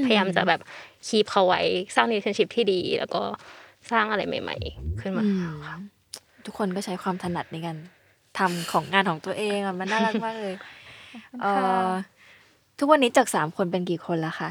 [0.06, 0.60] พยายามจะแบบ
[1.08, 1.62] คีบเขาไว้
[1.96, 3.22] สร้าง relationship ที่ดี แล้วก็
[3.92, 5.48] สร้างอะไรใหม่ ๆ ขึ้นมาอืม
[6.46, 7.78] ทุกคนก็ใช้ความถนัดในการ
[8.38, 10.56] ทำของงานของตัวเองอะมันน่ารักมากเลย
[11.42, 11.48] เอ
[11.86, 11.88] อ
[12.80, 14.50] ทุกวันนี้จากสามคนเป็นกี่คนแล้วคะ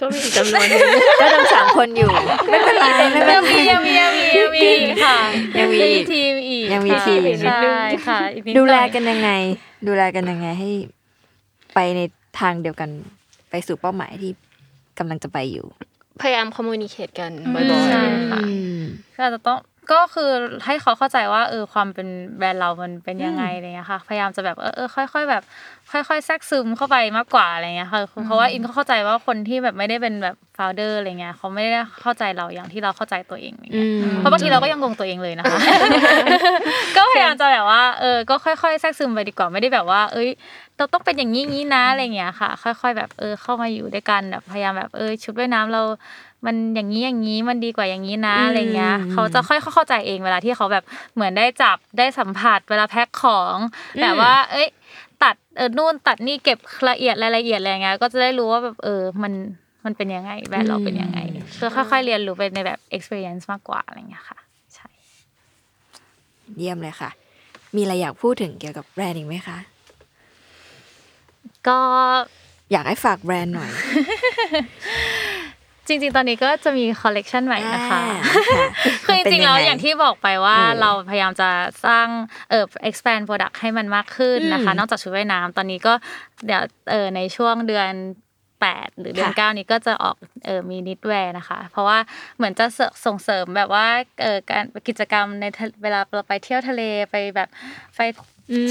[0.00, 0.80] ก็มีจำนวนหนึ่ง
[1.20, 2.10] ก็ยังสามคนอยู่
[2.50, 4.68] ไม่เป็นไรไม่เป็นไรยังมียังมียังมียังมี
[5.04, 5.18] ค่ะ
[5.58, 7.66] ยังมีอีกทีมอีกยังมีค่ะทีมใช่
[8.06, 9.30] ค่ะอีกนิดูแลหอยกันยังไง
[9.88, 10.70] ดูแลกันยังไงให้
[11.74, 12.00] ไปใน
[12.40, 12.90] ทางเดียวกัน
[13.50, 14.30] ไปสู่เป้าหมายที่
[14.98, 15.66] กำลังจะไปอยู่
[16.22, 18.78] พยายาม communicate กันบ่อือยมใช่ๆค่ะอืม
[19.16, 19.58] ก็จะต้อง
[19.92, 20.30] ก็คือ
[20.64, 25.42] ให้เขาเข้าใจว่าเออความเป็นแบรนด์เรามันเป็นยังไงอะไรเงี้ยค่ะ พยายามจะแบบเออเออค่อย ๆ แบบ
[25.92, 35.58] ค่อยๆแทรกซึมเข้าไปมากกว่าอะไรเงี้ยค่ะเพราะว่าอินก็เข้าใจว่าคนที่แบบไม่ได้เป็นแบบโฟลเดอร์อะไรเงี้ยเขาไม่ได้เข้าใจเราอย่างที่เราเข้าใจตัวเองอะไรเงี้ยอืมเพราะบางทีเราก็ยังงงตัวเองเลยนะคะ
[36.96, 40.30] ก็พยายามจะแบบว่าเออก็ค่อยๆแทรกซึมไปดีกว่าไม่ได้แบบว่า เอ้ย
[40.76, 45.82] เราต้องเป็นอย่างนี้งี้นะอะไรเงี้ยค่ะ ค่อยๆแบบเออเข้ามาอยู่ด้วยกันแบบพยายามแบบเออชุดว่ายน้ำเรา
[46.46, 50.84] มันอย่างนี้อย่างนี้มันดีกว่าอย่างนี้นะอืมอะไรเงี้ยเขาจะค่อยๆเข้าใจเองเวลาที่เขาแบบ
[51.14, 53.56] เหมือนได้จับได้สัมผัสเวลาแพ็คของ
[54.02, 54.68] แบบว่า เอ้ย
[55.22, 56.58] ตัดเออนู่นตัดนี่เก็บ
[56.90, 59.32] ละเอียดรายละเอียดอะไรเงี้ยก็จะได้รู้ว่าแบบเออมัน
[59.84, 61.18] มันเป็นยังไงแบรนด์เราเป็นยังไง
[61.58, 64.38] คือค่อยๆเรียนรู้ไปในแบบ experience มากกว่าอะไรเงี้ยค่ะ
[64.74, 64.88] ใช่
[66.58, 67.10] เยี่ยมเลยค่ะ
[67.76, 69.58] มีอะไรอยากพูดถึงเกี่ยวกับแบรนด์อีกไหมคะ
[71.68, 71.78] ก็
[72.72, 73.70] อยากให้ฝากแบรนด์หน่อย
[75.86, 78.64] จริงๆ ตอนนี้ก็จะมีคอลเลกชันใหม่นะคะอ่าค่ะ
[79.04, 81.48] คือจริงๆ แล้วเป็นยังไงอย่างที่บอกไปว่าเออเราพยายามจะ
[81.86, 82.06] สร้าง
[82.50, 85.94] เอ่อ expand product ให้มันมากขึ้นนะคะอืมนอกจากชุดว่ายน้ำตอนนี้ก็
[86.46, 87.92] เดี๋ยวเออในช่วงเดือน
[88.62, 90.16] 8หรือเดือนค่ะ9นี้ก็จะออก
[90.46, 91.98] เออมี knitwear นะคะ เพราะว่า
[92.36, 93.86] เหมือนจะเสส่งเสริมแบบว่า
[94.22, 97.48] เออการกิจกรรมในทะเลเวลาเราไปเที่ยวทะเลไปแบบ
[97.96, 98.00] ไป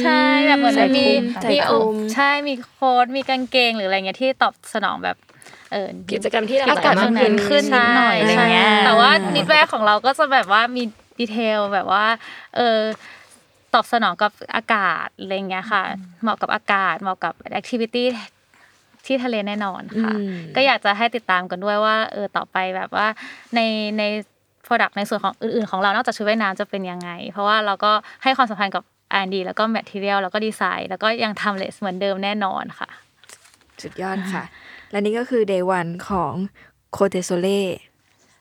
[0.01, 5.17] ใช่แบบเหมือนใส่มีคลุมใส่มีคลุมใช่มี coat มีกางเกงหรืออะไรเงี้ยที่ตอบสนองแบบ
[5.71, 10.83] เออกิจกรรมที่หลากหลายอากาศมากมันขึ้นขึ้นนิดหน่อยอะไรเงี้ยใช่แต่ว่า knitwear ของเราก็จะแบบว่ามี
[11.19, 12.05] detail แบบว่า
[12.55, 12.79] เออ
[13.73, 15.83] ตอบสนองกับอากาศอะไรเงี้ยค่ะ
[16.21, 18.07] เหมาะกับอากาศเหมาะกับ activity
[19.05, 23.07] ที่ทะเลแน่นอนค่ะอืมก็อยากจะให้ติดตามกันด้วยว่า เออต่อไปแบบว่า
[23.55, 23.59] ใน
[23.99, 24.03] ใน
[24.65, 27.91] Product ในส่วนของอื่นๆของเรานอกจากชุดว่ายน้ำจะเป็นยังไง เพราะว่าเราก็
[28.23, 28.83] ให้ความสำคัญกับ
[29.21, 32.89] R&D แล้วก็ Material แล้วก็ดีไซน์ แล้วก็ยัง timeless เหมือนเดิมแน่นอนค่ะ
[33.83, 34.43] สุดยอดค่ะ
[34.91, 36.33] และนี่ก็คือ day one ของ
[36.93, 37.61] Côte d'Soleil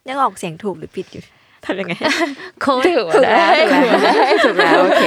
[0.09, 1.23] ยังออกเสียงถูกหรือผิดอยู่
[1.65, 1.95] ทำยังไง
[2.61, 5.03] โค้ดถือว่าถูกแล้วได้ถูกแล้วถูกแล้วโอเค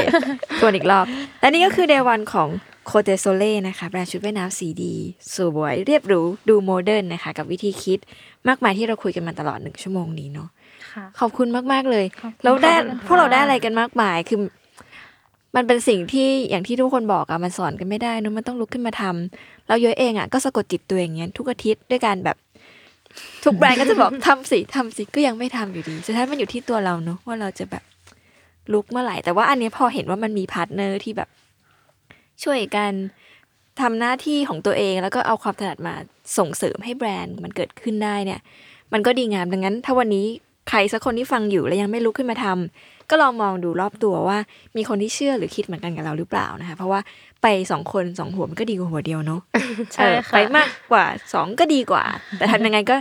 [0.59, 1.05] ทวนอีกรอบ
[1.39, 2.49] และนี่ก็คือ day one ของ
[2.85, 4.95] Côte d'Soleil นะคะแบรนด์ชุดว่ายน้ำสีดี
[5.35, 7.99] สวยเรียบหรูดูโมเดิร์นนะคะ กับวิธีคิด
[8.47, 10.49] มากมายที่เราคุยกันมาตลอดหนึ่งชั่วโมงนี้เนาะ
[10.91, 14.39] ค่ะขอบคุณมาก ๆ เลยขอบคุณเราได้ขอบคุณค่ะพวกเราได้อะไรกันมากมาย คือ
[15.55, 22.37] มันเป็นสิ่งที่อย่างที่ทุกคนบอกอะมันสอนกันไม่ได้เนอะมันต้องลุกขึ้นมาทำเราเยอะเองอะก็สะกดจิตตัวเองอย่างเงี้ยทุกอาทิตย์ด้วยการแบบ
[23.43, 27.83] ทุกแบรนด์ก็จะบอกทำสิทำสิก็ยังไม่ทำอยู่ดีสุดท้ายมันอยู่ที่ตัวเราเนอะว่าเราจะแบบ
[28.73, 31.29] ลุกเมื่อไหร่ แต่ว่าอันนี้พอเห็นว่ามันมี partner ที่แบบ
[32.43, 32.91] ช่วยกัน
[33.81, 35.95] ทำหน้าที่ของตัวเองแล้วก็เอาความถนัดมา
[36.37, 38.39] ส่งเสริมให้แบรนด์มันเกิดขึ้นได้เนี่ย
[38.93, 40.25] มันก็ดีงามดังนั้น ถ้าวันนี้
[40.69, 44.37] ใครสักคนที่ฟังอยู่แล้วยังไม่ลุกขึ้นมาทำ ก็ลองมองดูรอบตัวว่า
[44.77, 46.99] มีคนที่เชื่อหรือคิดเหมือนกันกับเราหรือเปล่านะคะ เพราะว่า
[47.41, 49.41] ไปสองคนสองหัวมันก็ดีกว่าหัวเดียวเนาะ
[49.93, 52.03] ใช่เออค่ะไปมากกว่าสองก็ดีกว่า
[52.37, 52.95] แต่ทำยังไงก็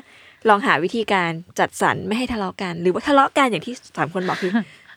[0.49, 4.53] ลองหาวิธีการจัดสรรไม่ให้ทะเลาะกัน หรือว่าทะเลาะกันอย่างที่สามคนบอกคือ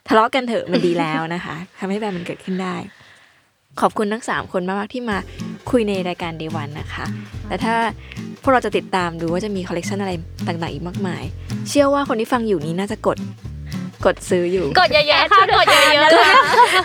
[0.07, 2.75] ทะเลาะกันเถอะมันดีแล้วนะคะทำให้แบรนด์มันเกิดขึ้นได้
[3.81, 5.17] ขอบคุณทั้งสามคนมากๆที่มา
[5.71, 7.05] คุยในรายการ Day One นะคะ
[7.47, 7.75] แต่ถ้า
[8.41, 10.11] พวกเราจะติดตามดูว่าจะมีคอลเลกชันอะไร
[10.47, 11.23] ต่างๆอีกมากมาย
[11.69, 13.17] เชื่อว่าคนที่ฟังอยู่นี้น่าจะกด
[14.05, 16.33] กดซื้ออยู่ กดเยอะๆค่ะกดเยอะๆค่ะ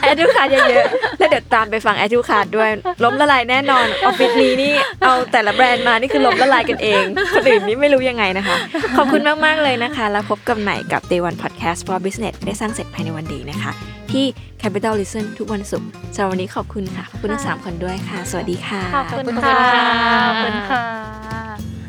[0.03, 2.69] add to cart เยอะๆ แล้วเดี๋ยวตามไปฟัง add to cart ด้วย
[3.05, 7.05] ล้มละลายแน่นอนออฟฟิศนี้นี่เอาแต่ละแบรนด์มานี่คือล้มละลายกันเอง
[7.35, 8.57] คนอื่นนี่ไม่รู้ยังไงนะคะ
[8.97, 13.73] ขอบคุณมากๆเลยนะคะ แล้วพบกันใหม่กับ Day One Podcast for Business ได้สร้างเสร็จภายในวันเดียวนะคะ
[14.13, 14.25] ที่
[14.63, 19.57] Capital Listen ทุกวันศุกร์สำหรับวันนี้ขอบคุณค่ะขอบคุณทั้งสามคนด้วยค่ะ สวัสดีค่ะขอบคุณค่ะ
[20.27, 21.80] ขอบคุณค่ะ